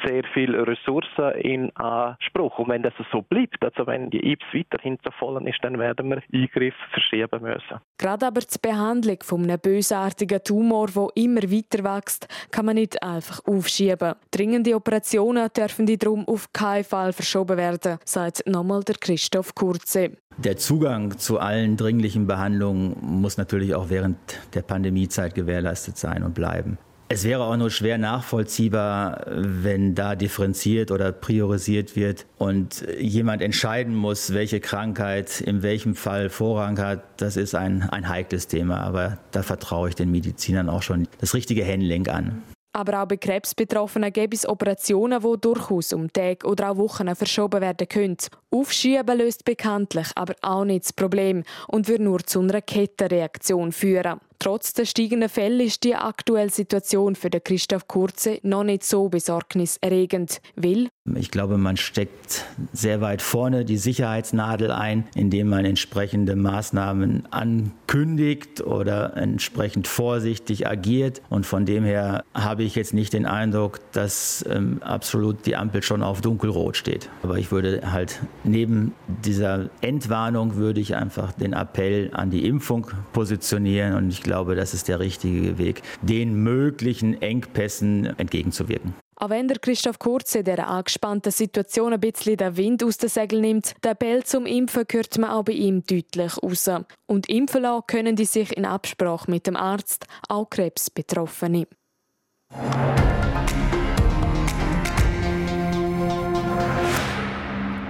sehr 0.05 0.23
viele 0.35 0.67
Ressourcen 0.67 1.33
in 1.41 1.75
Anspruch. 1.77 2.59
Und 2.59 2.69
wenn 2.69 2.83
das 2.83 2.95
so 3.13 3.23
bleibt, 3.23 3.63
also 3.65 3.87
wenn 3.87 4.11
die 4.11 4.33
IPS 4.33 4.47
weiterhin 4.53 4.99
so 5.05 5.11
voll 5.13 5.47
ist, 5.47 5.63
dann 5.63 5.79
werden 5.79 6.11
wir 6.11 6.23
Eingriffe 6.33 6.77
verschieben 6.93 7.43
müssen. 7.43 7.81
Gerade 7.99 8.27
aber 8.27 8.41
die 8.41 8.59
Behandlung 8.61 9.19
von 9.23 9.45
einem 9.45 9.61
bösartigen 9.61 10.43
Tumor, 10.43 10.89
der 10.89 11.09
immer 11.15 11.43
weiter 11.43 11.85
wächst, 11.85 12.29
kann 12.51 12.67
man 12.67 12.75
nicht 12.75 13.03
einfach 13.03 13.41
aufschieben. 13.47 14.15
Dringende 14.31 14.75
Operationen 14.75 15.49
dürfen 15.57 15.87
die 15.87 15.99
darum 15.99 16.27
auf 16.27 16.53
keinen 16.53 16.85
Fall 16.85 17.13
verschoben 17.13 17.57
werden, 17.57 17.99
sagt 18.05 18.47
nochmal 18.47 18.83
der 18.83 18.97
Christ 18.97 19.29
Christoph 19.29 19.55
Kurze. 19.55 20.13
Der 20.39 20.57
Zugang 20.57 21.19
zu 21.19 21.41
allen 21.41 21.77
dringlichen 21.77 22.29
Behandlungen 22.29 22.97
muss 23.01 23.39
natürlich 23.39 23.75
auch 23.75 23.91
während 23.91 24.17
der 24.55 24.63
Pandemiezeit 24.63 25.35
gewährleistet 25.35 25.99
sein 25.99 26.23
und 26.23 26.35
bleiben. 26.35 26.79
Es 27.09 27.25
wäre 27.25 27.43
auch 27.43 27.57
nur 27.57 27.71
schwer 27.71 27.99
nachvollziehbar, 27.99 29.25
wenn 29.27 29.97
da 29.97 30.15
differenziert 30.15 30.93
oder 30.93 31.11
priorisiert 31.11 31.97
wird 31.97 32.25
und 32.37 32.87
jemand 33.01 33.43
entscheiden 33.43 33.97
muss, 33.97 34.33
welche 34.33 34.61
Krankheit 34.61 35.41
in 35.41 35.63
welchem 35.63 35.97
Fall 35.97 36.29
Vorrang 36.31 36.79
hat. 36.79 37.03
Das 37.17 37.37
ist 37.37 37.57
ein, 37.57 37.83
ein 37.91 38.09
heikles 38.09 38.47
Thema, 38.47 38.83
aber 38.83 39.19
da 39.33 39.43
vertraue 39.43 39.89
ich 39.89 39.97
den 39.97 40.13
Medizinern 40.13 40.69
auch 40.69 40.83
schon 40.83 41.09
das 41.19 41.35
richtige 41.35 41.67
Handling 41.67 42.07
an. 42.07 42.43
Aber 42.79 43.03
auch 43.03 43.07
bei 43.07 43.17
Krebsbetroffenen 43.17 44.13
gibt 44.13 44.35
es 44.35 44.49
Operationen, 44.49 45.21
die 45.21 45.41
durchaus 45.41 45.93
um 45.93 46.13
Tage 46.13 46.47
oder 46.47 46.71
auch 46.71 46.77
Wochen 46.77 47.13
verschoben 47.17 47.61
werden 47.61 47.89
können. 47.89 48.19
Aufschieben 48.51 49.19
löst 49.19 49.45
bekanntlich 49.45 50.09
aber 50.15 50.35
auch 50.43 50.65
nicht 50.65 50.85
das 50.85 50.93
Problem 50.93 51.45
und 51.67 51.89
würde 51.89 52.05
nur 52.05 52.21
zu 52.21 52.41
einer 52.41 52.63
Kettenreaktion 52.63 53.73
führen. 53.73 54.21
Trotz 54.39 54.73
der 54.73 54.85
steigenden 54.85 55.29
Fälle 55.29 55.65
ist 55.65 55.83
die 55.83 55.97
aktuelle 55.97 56.51
Situation 56.51 57.17
für 57.17 57.29
den 57.29 57.43
Christoph 57.43 57.89
Kurze 57.89 58.39
noch 58.43 58.63
nicht 58.63 58.85
so 58.85 59.09
besorgniserregend, 59.09 60.41
weil 60.55 60.89
ich 61.17 61.31
glaube, 61.31 61.59
man 61.59 61.77
steckt 61.77 62.45
sehr 62.73 63.01
weit 63.01 63.23
vorne 63.23 63.65
die 63.65 63.79
Sicherheitsnadel 63.79 64.71
ein, 64.71 65.05
indem 65.15 65.49
man 65.49 65.65
entsprechende 65.65 66.37
Maßnahmen 66.37 67.25
ankündigt 67.31 68.61
oder 68.61 69.17
entsprechend 69.17 69.89
vorsichtig 69.89 70.67
agiert. 70.67 71.23
Und 71.31 71.47
von 71.47 71.65
dem 71.65 71.85
her 71.85 72.25
habe 72.35 72.63
ich 72.63 72.75
jetzt 72.75 72.95
nicht 72.95 73.13
den 73.13 73.27
Eindruck, 73.27 73.81
dass 73.93 74.45
ähm, 74.49 74.83
absolut 74.83 75.47
die 75.47 75.57
Ampel 75.57 75.83
schon 75.83 76.03
auf 76.03 76.21
dunkelrot 76.21 76.77
steht. 76.77 77.09
Aber 77.23 77.39
ich 77.39 77.51
würde 77.51 77.93
halt 77.93 78.21
neben 78.45 78.93
dieser 79.25 79.71
Entwarnung 79.81 80.57
würde 80.57 80.81
ich 80.81 80.97
einfach 80.97 81.33
den 81.33 81.53
Appell 81.53 82.11
an 82.13 82.31
die 82.31 82.47
Impfung 82.47 82.87
positionieren 83.13 83.95
und 83.95 84.09
ich 84.11 84.23
glaube, 84.23 84.55
das 84.55 84.75
ist 84.75 84.89
der 84.89 85.01
richtige 85.01 85.59
Weg, 85.59 85.83
den 86.03 86.43
möglichen 86.43 87.21
Engpässen 87.21 88.07
entgegenzuwirken. 88.19 88.95
Auch 89.21 89.31
wenn 89.31 89.49
der 89.49 89.59
Christoph 89.59 89.99
Kurze 89.99 90.45
der 90.45 90.69
angespannten 90.69 91.33
Situation 91.33 91.93
ein 91.93 91.99
bisschen 91.99 92.37
den 92.37 92.57
Wind 92.57 92.85
aus 92.85 92.99
den 92.99 93.09
Segeln 93.09 93.43
nimmt, 93.43 93.75
der 93.83 93.93
Appell 93.93 94.23
zum 94.23 94.47
Impfen 94.47 94.85
hört 94.89 95.19
man 95.19 95.31
auch 95.31 95.43
bei 95.43 95.53
ihm 95.53 95.83
deutlich 95.85 96.41
raus. 96.41 96.71
Und 97.07 97.29
impfen 97.29 97.63
lassen 97.63 97.83
können 97.89 98.15
die 98.15 98.27
sich 98.27 98.57
in 98.57 98.65
Absprache 98.65 99.29
mit 99.29 99.49
dem 99.49 99.57
Arzt, 99.57 100.07
auch 100.29 100.49
Krebsbetroffene. 100.49 101.67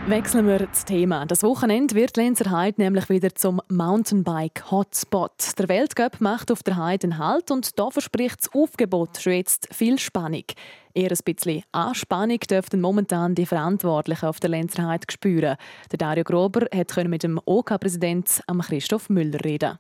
Wechseln 0.09 0.47
wir 0.47 0.61
das 0.61 0.87
Thema. 0.87 1.27
Das 1.27 1.43
Wochenende 1.43 1.95
wird 1.95 2.17
Lenzer 2.17 2.51
Heide 2.51 2.81
nämlich 2.81 3.11
wieder 3.11 3.35
zum 3.35 3.61
Mountainbike-Hotspot. 3.69 5.59
Der 5.59 5.69
Weltcup 5.69 6.23
macht 6.23 6.51
auf 6.51 6.63
der 6.63 6.77
Heide 6.77 7.09
einen 7.09 7.19
Halt 7.19 7.51
und 7.51 7.79
da 7.79 7.91
verspricht 7.91 8.39
das 8.41 8.55
Aufgebot 8.55 9.21
schon 9.21 9.35
jetzt 9.35 9.69
viel 9.71 9.99
Spannung. 9.99 10.45
Eher 10.95 11.11
ein 11.11 11.19
bisschen 11.27 11.63
Anspannung 11.73 12.41
dürften 12.41 12.81
momentan 12.81 13.35
die 13.35 13.45
Verantwortlichen 13.45 14.25
auf 14.25 14.41
der 14.41 14.49
Lenzer 14.49 14.87
Heide 14.89 15.07
spüren. 15.11 15.59
Der 15.93 15.99
Dario 15.99 16.25
Grober 16.25 16.67
konnte 16.71 17.09
mit 17.09 17.23
dem 17.23 17.39
OK-Präsident 17.45 18.41
Christoph 18.67 19.11
Müller 19.11 19.45
reden. 19.45 19.79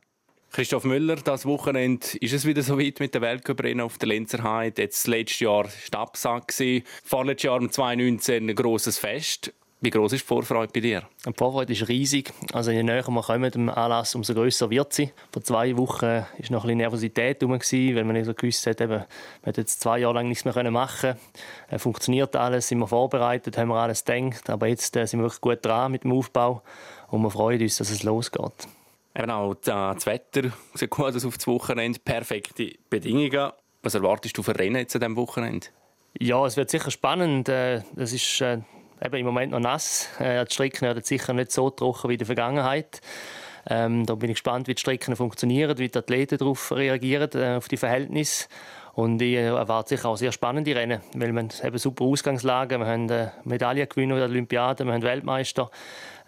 Christoph 0.50 0.84
Müller, 0.84 1.16
das 1.16 1.46
Wochenende 1.46 2.06
ist 2.20 2.32
es 2.34 2.44
wieder 2.44 2.62
so 2.62 2.78
weit 2.78 3.00
mit 3.00 3.14
der 3.14 3.22
Weltcuprennen 3.22 3.80
auf 3.80 3.96
der 3.96 4.08
Lenzer 4.08 4.42
Heide. 4.42 4.82
Jetzt 4.82 5.06
letztes 5.06 5.40
Jahr 5.40 5.64
war 5.64 6.00
Absack, 6.00 6.52
vorletztes 7.02 7.44
Jahr 7.44 7.60
im 7.60 7.70
2019 7.70 8.50
ein 8.50 8.54
grosses 8.54 8.98
Fest. 8.98 9.54
Wie 9.80 9.90
groß 9.90 10.14
ist 10.14 10.22
die 10.22 10.26
Vorfreude 10.26 10.72
bei 10.74 10.80
dir? 10.80 11.04
Die 11.24 11.32
Vorfreude 11.32 11.72
ist 11.72 11.86
riesig. 11.88 12.32
Also 12.52 12.72
je 12.72 12.82
näher 12.82 13.06
wir 13.06 13.22
kommen 13.22 13.48
dem 13.48 13.68
Anlass, 13.68 14.12
umso 14.16 14.34
größer 14.34 14.68
wird 14.70 14.92
sie. 14.92 15.12
Vor 15.30 15.42
zwei 15.44 15.76
Wochen 15.76 16.06
war 16.06 16.26
noch 16.50 16.64
ein 16.64 16.66
bisschen 16.66 16.78
Nervosität 16.78 17.40
herum, 17.40 17.60
weil 17.60 18.04
man 18.04 18.14
nicht 18.14 18.26
so 18.26 18.34
gewusst 18.34 18.66
hat, 18.66 18.80
eben, 18.80 19.04
man 19.44 19.54
jetzt 19.56 19.80
zwei 19.80 20.00
Jahre 20.00 20.14
lang 20.14 20.28
nichts 20.28 20.44
mehr 20.44 20.70
machen 20.72 21.16
können. 21.68 21.78
Funktioniert 21.78 22.34
alles, 22.34 22.66
sind 22.66 22.80
wir 22.80 22.88
vorbereitet, 22.88 23.56
haben 23.56 23.68
wir 23.68 23.76
alles 23.76 24.04
gedacht. 24.04 24.50
Aber 24.50 24.66
jetzt 24.66 24.96
äh, 24.96 25.06
sind 25.06 25.20
wir 25.20 25.26
wirklich 25.26 25.40
gut 25.40 25.64
dran 25.64 25.92
mit 25.92 26.02
dem 26.02 26.12
Aufbau 26.12 26.62
und 27.10 27.22
wir 27.22 27.30
freuen 27.30 27.62
uns, 27.62 27.76
dass 27.76 27.90
es 27.90 28.02
losgeht. 28.02 28.66
Eben 29.14 29.30
auch 29.30 29.54
das 29.54 30.06
Wetter 30.06 30.50
sieht 30.74 30.90
gut 30.90 31.14
aus 31.14 31.24
auf 31.24 31.36
das 31.36 31.46
Wochenende. 31.46 32.00
Perfekte 32.00 32.72
Bedingungen. 32.90 33.52
Was 33.82 33.94
erwartest 33.94 34.36
du 34.36 34.42
für 34.42 34.58
Rennen 34.58 34.76
jetzt 34.76 34.96
an 34.96 35.02
diesem 35.02 35.16
Wochenende? 35.16 35.68
Ja, 36.18 36.44
es 36.44 36.56
wird 36.56 36.68
sicher 36.68 36.90
spannend. 36.90 37.48
Äh, 37.48 37.82
das 37.94 38.12
ist 38.12 38.40
äh, 38.40 38.58
eben 39.04 39.16
im 39.16 39.26
Moment 39.26 39.52
noch 39.52 39.60
nass. 39.60 40.08
Äh, 40.18 40.44
die 40.44 40.52
Strecken 40.52 40.82
werden 40.82 41.02
sicher 41.02 41.32
nicht 41.32 41.52
so 41.52 41.70
trocken 41.70 42.08
wie 42.08 42.14
in 42.14 42.18
der 42.18 42.26
Vergangenheit. 42.26 43.00
Ähm, 43.68 44.06
da 44.06 44.14
bin 44.14 44.30
ich 44.30 44.36
gespannt, 44.36 44.66
wie 44.68 44.74
die 44.74 44.80
Strecken 44.80 45.14
funktionieren, 45.16 45.76
wie 45.78 45.88
die 45.88 45.98
Athleten 45.98 46.38
darauf 46.38 46.72
reagieren, 46.72 47.30
äh, 47.34 47.56
auf 47.56 47.68
die 47.68 47.76
Verhältnisse. 47.76 48.48
Und 48.94 49.22
ich 49.22 49.36
erwarte 49.36 49.90
sicher 49.90 50.08
auch 50.08 50.16
sehr 50.16 50.32
spannende 50.32 50.74
Rennen, 50.74 51.00
weil 51.14 51.32
wir 51.32 51.48
eben 51.64 51.78
super 51.78 52.04
Ausgangslagen, 52.04 52.80
wir 52.80 52.86
haben 52.86 53.08
äh, 53.10 53.28
Medaillengewinner 53.44 54.16
der 54.16 54.24
Olympiade, 54.24 54.84
wir 54.84 54.92
haben 54.92 55.02
Weltmeister. 55.02 55.70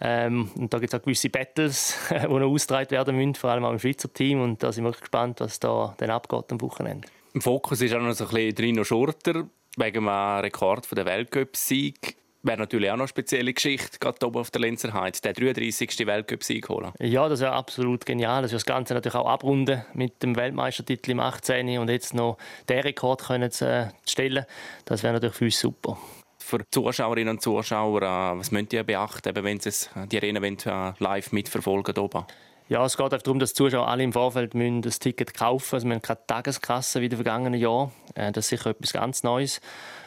Ähm, 0.00 0.50
und 0.54 0.72
da 0.72 0.78
gibt 0.78 0.94
es 0.94 1.00
auch 1.00 1.02
gewisse 1.02 1.30
Battles, 1.30 1.98
die 2.10 2.28
noch 2.28 2.48
ausgetragen 2.48 2.90
werden 2.92 3.16
müssen, 3.16 3.34
vor 3.34 3.50
allem 3.50 3.64
auch 3.64 3.72
im 3.72 3.80
Schweizer 3.80 4.12
Team. 4.12 4.40
Und 4.40 4.62
da 4.62 4.70
sind 4.70 4.84
wir 4.84 4.92
gespannt, 4.92 5.40
was 5.40 5.58
da 5.58 5.94
dann 5.98 6.10
abgeht 6.10 6.52
am 6.52 6.60
Wochenende. 6.60 7.08
Im 7.34 7.40
Fokus 7.40 7.80
ist 7.80 7.94
auch 7.94 8.00
noch 8.00 8.12
so 8.12 8.24
ein 8.24 8.30
bisschen 8.30 8.54
Trino 8.54 8.84
Schurter, 8.84 9.46
wegen 9.76 10.08
einem 10.08 10.40
Rekord 10.40 10.96
den 10.96 11.06
Weltcup-Sieg. 11.06 12.19
Wäre 12.42 12.58
natürlich 12.58 12.90
auch 12.90 12.96
noch 12.96 13.02
eine 13.02 13.08
spezielle 13.08 13.52
Geschichte, 13.52 13.98
gerade 13.98 14.26
oben 14.26 14.38
auf 14.38 14.50
der 14.50 14.62
Lenzer 14.62 14.94
Heide, 14.94 15.20
der 15.20 15.34
33. 15.34 16.06
Weltcup-Sieg 16.06 16.68
holen. 16.70 16.92
Ja, 16.98 17.28
das 17.28 17.40
wäre 17.40 17.52
absolut 17.52 18.06
genial. 18.06 18.42
Das 18.42 18.52
das 18.52 18.64
Ganze 18.64 18.94
natürlich 18.94 19.14
auch 19.14 19.28
abrunden 19.28 19.84
mit 19.92 20.22
dem 20.22 20.36
Weltmeistertitel 20.36 21.10
im 21.10 21.20
18. 21.20 21.78
und 21.78 21.90
jetzt 21.90 22.14
noch 22.14 22.38
den 22.68 22.80
Rekord 22.80 23.22
können 23.22 23.50
zu, 23.50 23.66
äh, 23.66 23.88
stellen. 24.08 24.46
Das 24.86 25.02
wäre 25.02 25.14
natürlich 25.14 25.36
für 25.36 25.44
uns 25.44 25.60
super. 25.60 25.98
Für 26.38 26.60
Zuschauerinnen 26.70 27.36
und 27.36 27.42
Zuschauer, 27.42 28.02
äh, 28.02 28.38
was 28.38 28.50
müsst 28.50 28.72
ihr 28.72 28.84
beachten, 28.84 29.34
wenn 29.36 29.60
sie 29.60 29.70
die 30.10 30.18
Rennen 30.18 30.42
äh, 30.42 30.92
live 30.98 31.32
mitverfolgen 31.32 31.96
oben? 31.98 32.24
Ja, 32.70 32.86
es 32.86 32.96
geht 32.96 33.12
darum, 33.12 33.38
dass 33.38 33.52
die 33.52 33.56
Zuschauer 33.56 33.88
alle 33.88 34.02
im 34.02 34.14
Vorfeld 34.14 34.54
müssen 34.54 34.80
das 34.80 34.98
Ticket 34.98 35.34
kaufen 35.34 35.74
müssen. 35.74 35.74
Also 35.74 35.86
wir 35.88 35.94
haben 35.96 36.02
keine 36.02 36.26
Tageskasse 36.26 37.02
wie 37.02 37.08
den 37.10 37.18
vergangenen 37.18 37.60
Jahren. 37.60 37.90
Das 38.14 38.38
ist 38.38 38.48
sicher 38.48 38.70
etwas 38.70 38.94
ganz 38.94 39.22
Neues 39.22 39.60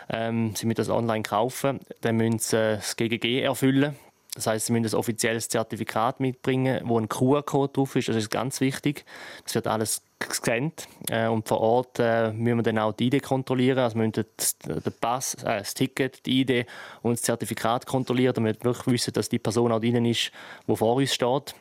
ähm, 0.10 0.56
sie 0.56 0.66
müssen 0.66 0.78
das 0.78 0.90
online 0.90 1.24
kaufen, 1.24 1.80
dann 2.02 2.18
müssen 2.18 2.40
sie 2.40 2.58
das 2.58 2.96
GGG 2.96 3.42
erfüllen. 3.42 3.96
Das 4.36 4.48
heißt, 4.48 4.66
sie 4.66 4.74
müssen 4.74 4.96
ein 4.96 5.00
offizielles 5.00 5.48
Zertifikat 5.48 6.20
mitbringen, 6.20 6.82
wo 6.86 7.00
ein 7.00 7.08
QR-Code 7.08 7.72
drauf 7.72 7.96
ist. 7.96 8.10
Das 8.10 8.16
ist 8.16 8.32
ganz 8.32 8.62
wichtig. 8.62 9.06
Das 9.44 9.54
wird 9.54 9.68
alles 9.68 10.02
gescannt 10.18 10.88
äh, 11.10 11.28
und 11.28 11.48
vor 11.48 11.60
Ort 11.60 12.00
äh, 12.00 12.32
müssen 12.32 12.58
wir 12.58 12.64
dann 12.64 12.80
auch 12.80 12.94
die 12.94 13.08
ID 13.08 13.22
kontrollieren. 13.22 13.78
Also 13.78 13.96
wir 13.96 14.08
müssen 14.08 14.26
den 14.64 14.94
Pass, 15.00 15.36
äh, 15.36 15.60
das 15.60 15.76
Ticket, 15.76 16.26
die 16.26 16.42
ID 16.42 16.66
und 17.04 17.12
das 17.12 17.22
Zertifikat 17.22 17.86
kontrollieren, 17.86 18.34
damit 18.34 18.62
wir 18.62 18.72
wirklich 18.72 18.96
wissen, 18.96 19.14
dass 19.14 19.30
die 19.30 19.38
Person 19.38 19.72
auch 19.72 19.80
drin 19.80 20.06
ist, 20.06 20.32
die 20.68 20.76
vor 20.76 20.96
uns 20.96 21.14
steht. 21.14 21.54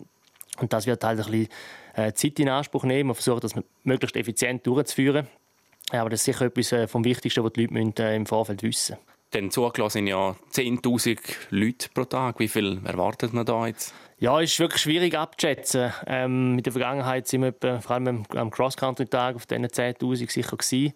Und 0.58 0.72
das 0.72 0.86
wird 0.86 1.02
halt 1.02 1.18
ein 1.18 1.24
bisschen 1.24 1.48
äh, 1.94 2.12
Zeit 2.12 2.38
in 2.38 2.48
Anspruch 2.48 2.84
nehmen. 2.84 3.10
Wir 3.10 3.14
versuchen 3.14 3.40
das 3.40 3.54
möglichst 3.84 4.16
effizient 4.16 4.66
durchzuführen. 4.66 5.26
Aber 5.90 6.10
das 6.10 6.20
ist 6.20 6.24
sicher 6.24 6.46
etwas 6.46 6.72
äh, 6.72 6.86
vom 6.86 7.04
Wichtigsten, 7.04 7.44
was 7.44 7.52
die 7.52 7.62
Leute 7.62 7.74
müssen, 7.74 7.96
äh, 7.98 8.16
im 8.16 8.26
Vorfeld 8.26 8.62
wissen 8.62 8.94
müssen. 8.94 9.12
Dann 9.32 9.50
zugelassen 9.50 9.98
sind 9.98 10.06
ja 10.08 10.36
10.000 10.52 11.18
Leute 11.50 11.88
pro 11.94 12.04
Tag. 12.04 12.38
Wie 12.38 12.48
viel 12.48 12.80
erwartet 12.84 13.32
man 13.32 13.46
da 13.46 13.66
jetzt? 13.66 13.94
Ja, 14.18 14.38
ist 14.40 14.58
wirklich 14.60 14.82
schwierig 14.82 15.16
abzuschätzen. 15.16 15.92
Ähm, 16.06 16.58
in 16.58 16.62
der 16.62 16.72
Vergangenheit 16.72 17.26
sind 17.26 17.40
wir 17.40 17.48
etwa, 17.48 17.80
vor 17.80 17.96
allem 17.96 18.24
am 18.28 18.50
Cross-Country-Tag 18.50 19.36
auf 19.36 19.46
diesen 19.46 19.66
10.000 19.66 20.30
sicher 20.30 20.56
gewesen. 20.56 20.92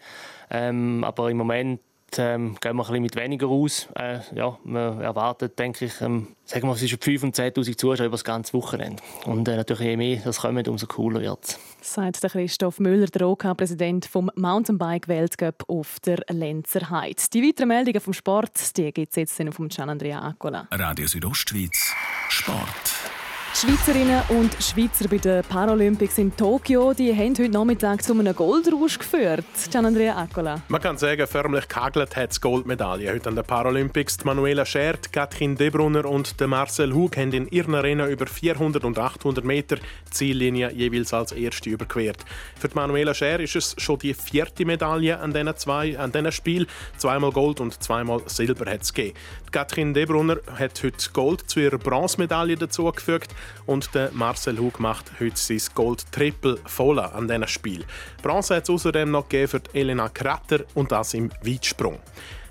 Ähm, 0.50 1.02
aber 1.02 1.30
im 1.30 1.38
Moment 1.38 1.80
ähm, 2.18 2.56
gehen 2.60 2.76
wir 2.76 2.84
ein 2.84 2.86
bisschen 2.86 3.02
mit 3.02 3.16
weniger 3.16 3.48
aus. 3.48 3.88
Äh, 3.94 4.20
ja, 4.34 4.58
man 4.64 5.00
erwartet, 5.00 5.58
denke 5.58 5.86
ich, 5.86 6.00
ähm, 6.00 6.28
sagen 6.44 6.68
wir, 6.68 6.76
zwischen 6.76 6.98
5.000 6.98 7.24
und 7.24 7.36
10.000 7.36 7.76
Zuschauer 7.76 8.06
über 8.06 8.10
das 8.12 8.24
ganze 8.24 8.52
Wochenende. 8.54 9.02
Und 9.24 9.48
äh, 9.48 9.56
natürlich, 9.56 9.86
je 9.86 9.96
mehr 9.96 10.20
das 10.24 10.40
kommen, 10.40 10.66
umso 10.66 10.86
cooler 10.86 11.20
wird 11.20 11.44
es. 11.44 11.58
Sagt 11.80 12.22
der 12.22 12.30
Christoph 12.30 12.78
Müller, 12.78 13.06
der 13.06 13.28
OK-Präsident 13.28 14.06
vom 14.06 14.30
Mountainbike-Weltcup 14.34 15.64
auf 15.68 15.98
der 16.00 16.18
Lenzer 16.28 16.90
Heide. 16.90 17.22
Die 17.32 17.42
weiteren 17.42 17.68
Meldungen 17.68 18.00
vom 18.00 18.12
Sport 18.12 18.76
die 18.76 18.92
gibt 18.92 19.10
es 19.10 19.16
jetzt 19.16 19.54
vom 19.54 19.68
Gian 19.68 19.90
Andrea 19.90 20.20
Accola. 20.20 20.68
Radio 20.70 21.06
Südostschweiz, 21.06 21.92
Sport. 22.28 23.15
Schweizerinnen 23.54 24.22
und 24.28 24.52
Schweizer 24.62 25.08
bei 25.08 25.16
den 25.16 25.42
Paralympics 25.42 26.18
in 26.18 26.36
Tokio 26.36 26.92
die 26.92 27.14
haben 27.14 27.30
heute 27.30 27.48
Nachmittag 27.48 28.02
zu 28.02 28.12
einem 28.12 28.34
Goldrausch 28.34 28.98
geführt. 28.98 29.46
Gian 29.70 29.86
Andrea 29.86 30.14
Accola. 30.16 30.60
Man 30.68 30.80
kann 30.82 30.98
sagen, 30.98 31.26
förmlich 31.26 31.66
kagelt 31.66 32.16
hat 32.16 32.32
es 32.32 32.40
Goldmedaille 32.40 33.10
heute 33.10 33.30
an 33.30 33.36
den 33.36 33.44
Paralympics. 33.44 34.18
Die 34.18 34.26
Manuela 34.26 34.66
Schert, 34.66 35.10
Katrin 35.10 35.56
Debrunner 35.56 36.04
und 36.04 36.38
Marcel 36.46 36.92
Hug 36.92 37.16
haben 37.16 37.32
in 37.32 37.48
ihren 37.48 37.74
Rennen 37.74 38.10
über 38.10 38.26
400 38.26 38.84
und 38.84 38.98
800 38.98 39.42
Meter 39.44 39.76
Ziellinie 40.10 40.70
jeweils 40.72 41.14
als 41.14 41.32
Erste 41.32 41.70
überquert. 41.70 42.24
Für 42.58 42.68
die 42.68 42.74
Manuela 42.74 43.14
Scher 43.14 43.40
ist 43.40 43.56
es 43.56 43.74
schon 43.78 43.98
die 43.98 44.12
vierte 44.12 44.66
Medaille 44.66 45.18
an 45.18 45.32
diesen 45.32 45.56
zwei 45.56 45.98
an 45.98 46.12
diesen 46.12 46.32
Spiel. 46.32 46.66
Zweimal 46.98 47.32
Gold 47.32 47.60
und 47.60 47.82
zweimal 47.82 48.20
Silber 48.26 48.70
hat 48.70 48.82
es 48.82 48.92
gegeben. 48.92 49.16
Katrin 49.50 49.94
Debrunner 49.94 50.38
hat 50.58 50.82
heute 50.82 51.10
Gold 51.14 51.48
zu 51.48 51.60
ihrer 51.60 51.78
Bronzemedaille 51.78 52.56
dazugefügt 52.56 53.34
und 53.66 53.94
der 53.94 54.10
Marcel 54.12 54.58
Hug 54.58 54.80
macht 54.80 55.12
heute 55.20 55.36
sein 55.36 55.60
Gold-Triple 55.74 56.58
voll 56.66 56.98
an 56.98 57.28
diesem 57.28 57.46
Spiel. 57.46 57.84
Bronze 58.22 58.56
hat 58.56 58.64
es 58.64 58.70
außerdem 58.70 59.10
noch 59.10 59.28
für 59.28 59.60
Elena 59.72 60.08
Kratter 60.08 60.64
und 60.74 60.92
das 60.92 61.14
im 61.14 61.30
Weitsprung. 61.42 61.98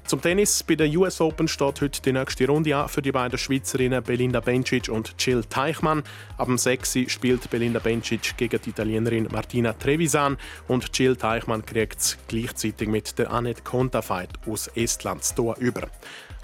Zum 0.08 0.22
Tennis. 0.22 0.62
Bei 0.62 0.76
der 0.76 0.88
US 0.98 1.20
Open 1.20 1.48
steht 1.48 1.82
heute 1.82 2.00
die 2.00 2.14
nächste 2.14 2.46
Runde 2.46 2.76
an 2.76 2.88
für 2.88 3.02
die 3.02 3.12
beiden 3.12 3.40
Schweizerinnen 3.40 4.04
Belinda 4.04 4.40
Bencic 4.40 4.88
und 4.88 5.16
Jill 5.18 5.44
Teichmann. 5.44 6.04
Ab 6.38 6.46
dem 6.46 6.60
6. 6.60 7.00
spielt 7.08 7.50
Belinda 7.50 7.80
Bencic 7.80 8.38
gegen 8.38 8.62
die 8.62 8.70
Italienerin 8.70 9.28
Martina 9.32 9.74
Trevisan 9.74 10.38
und 10.68 10.96
Jill 10.96 11.16
Teichmann 11.16 11.66
kriegt 11.66 12.00
es 12.00 12.18
gleichzeitig 12.28 12.88
mit 12.88 13.18
der 13.18 13.32
Annette 13.32 13.64
Kontafeit 13.64 14.30
aus 14.46 14.68
Estland 14.76 15.24
über. 15.58 15.88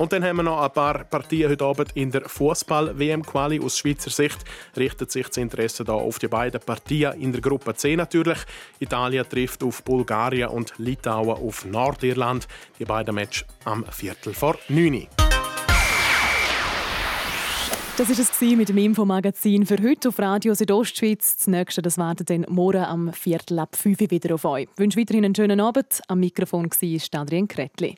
Und 0.02 0.12
dann 0.14 0.24
haben 0.24 0.38
wir 0.38 0.44
noch 0.44 0.60
ein 0.64 0.72
paar 0.72 1.04
Partien 1.04 1.52
heute 1.52 1.64
Abend 1.64 1.92
in 1.94 2.10
der 2.10 2.28
Fußball-WM-Quali. 2.28 3.60
Aus 3.60 3.78
Schweizer 3.78 4.10
Sicht 4.10 4.40
richtet 4.76 5.12
sich 5.12 5.28
das 5.28 5.38
Interesse 5.38 5.84
da 5.84 5.94
auf 5.94 6.18
die 6.18 6.28
beiden 6.28 6.60
Partien 6.60 7.22
in 7.22 7.32
der 7.32 7.40
Gruppe 7.40 7.76
C 7.76 7.96
natürlich. 7.96 8.40
Italien 8.80 9.30
trifft 9.30 9.64
auf 9.64 9.84
Bulgarien 9.84 10.50
und 10.50 10.74
Litauen 10.80 11.38
auf 11.38 11.66
Nordirland. 11.66 12.48
Die 12.80 12.86
beiden 12.86 13.14
Matches 13.14 13.46
am 13.64 13.86
Viertel 13.92 14.34
vor 14.34 14.58
9 14.70 15.08
das 17.98 18.10
war 18.10 18.18
es 18.18 18.58
mit 18.58 18.70
dem 18.70 18.78
Infomagazin 18.80 19.66
für 19.68 19.78
heute 19.84 20.10
auf 20.10 20.18
Radio 20.18 20.56
Südostschweiz. 20.56 21.38
Das 21.38 21.46
nächste 21.46 21.84
das 21.84 22.00
wartet 22.00 22.32
dann 22.32 22.48
morgen 22.50 22.84
am 22.84 23.14
Viertel 23.14 23.60
ab 23.60 23.76
5 23.76 24.02
Uhr 24.02 24.10
wieder 24.10 24.34
auf 24.34 24.46
euch. 24.46 24.68
Ich 24.74 24.80
wünsche 24.80 25.00
weiterhin 25.00 25.26
einen 25.26 25.36
schönen 25.36 25.60
Abend. 25.60 26.02
Am 26.08 26.20
Mikrofon 26.20 26.66
war 26.66 27.22
Adrian 27.22 27.48
Kretli. 27.48 27.98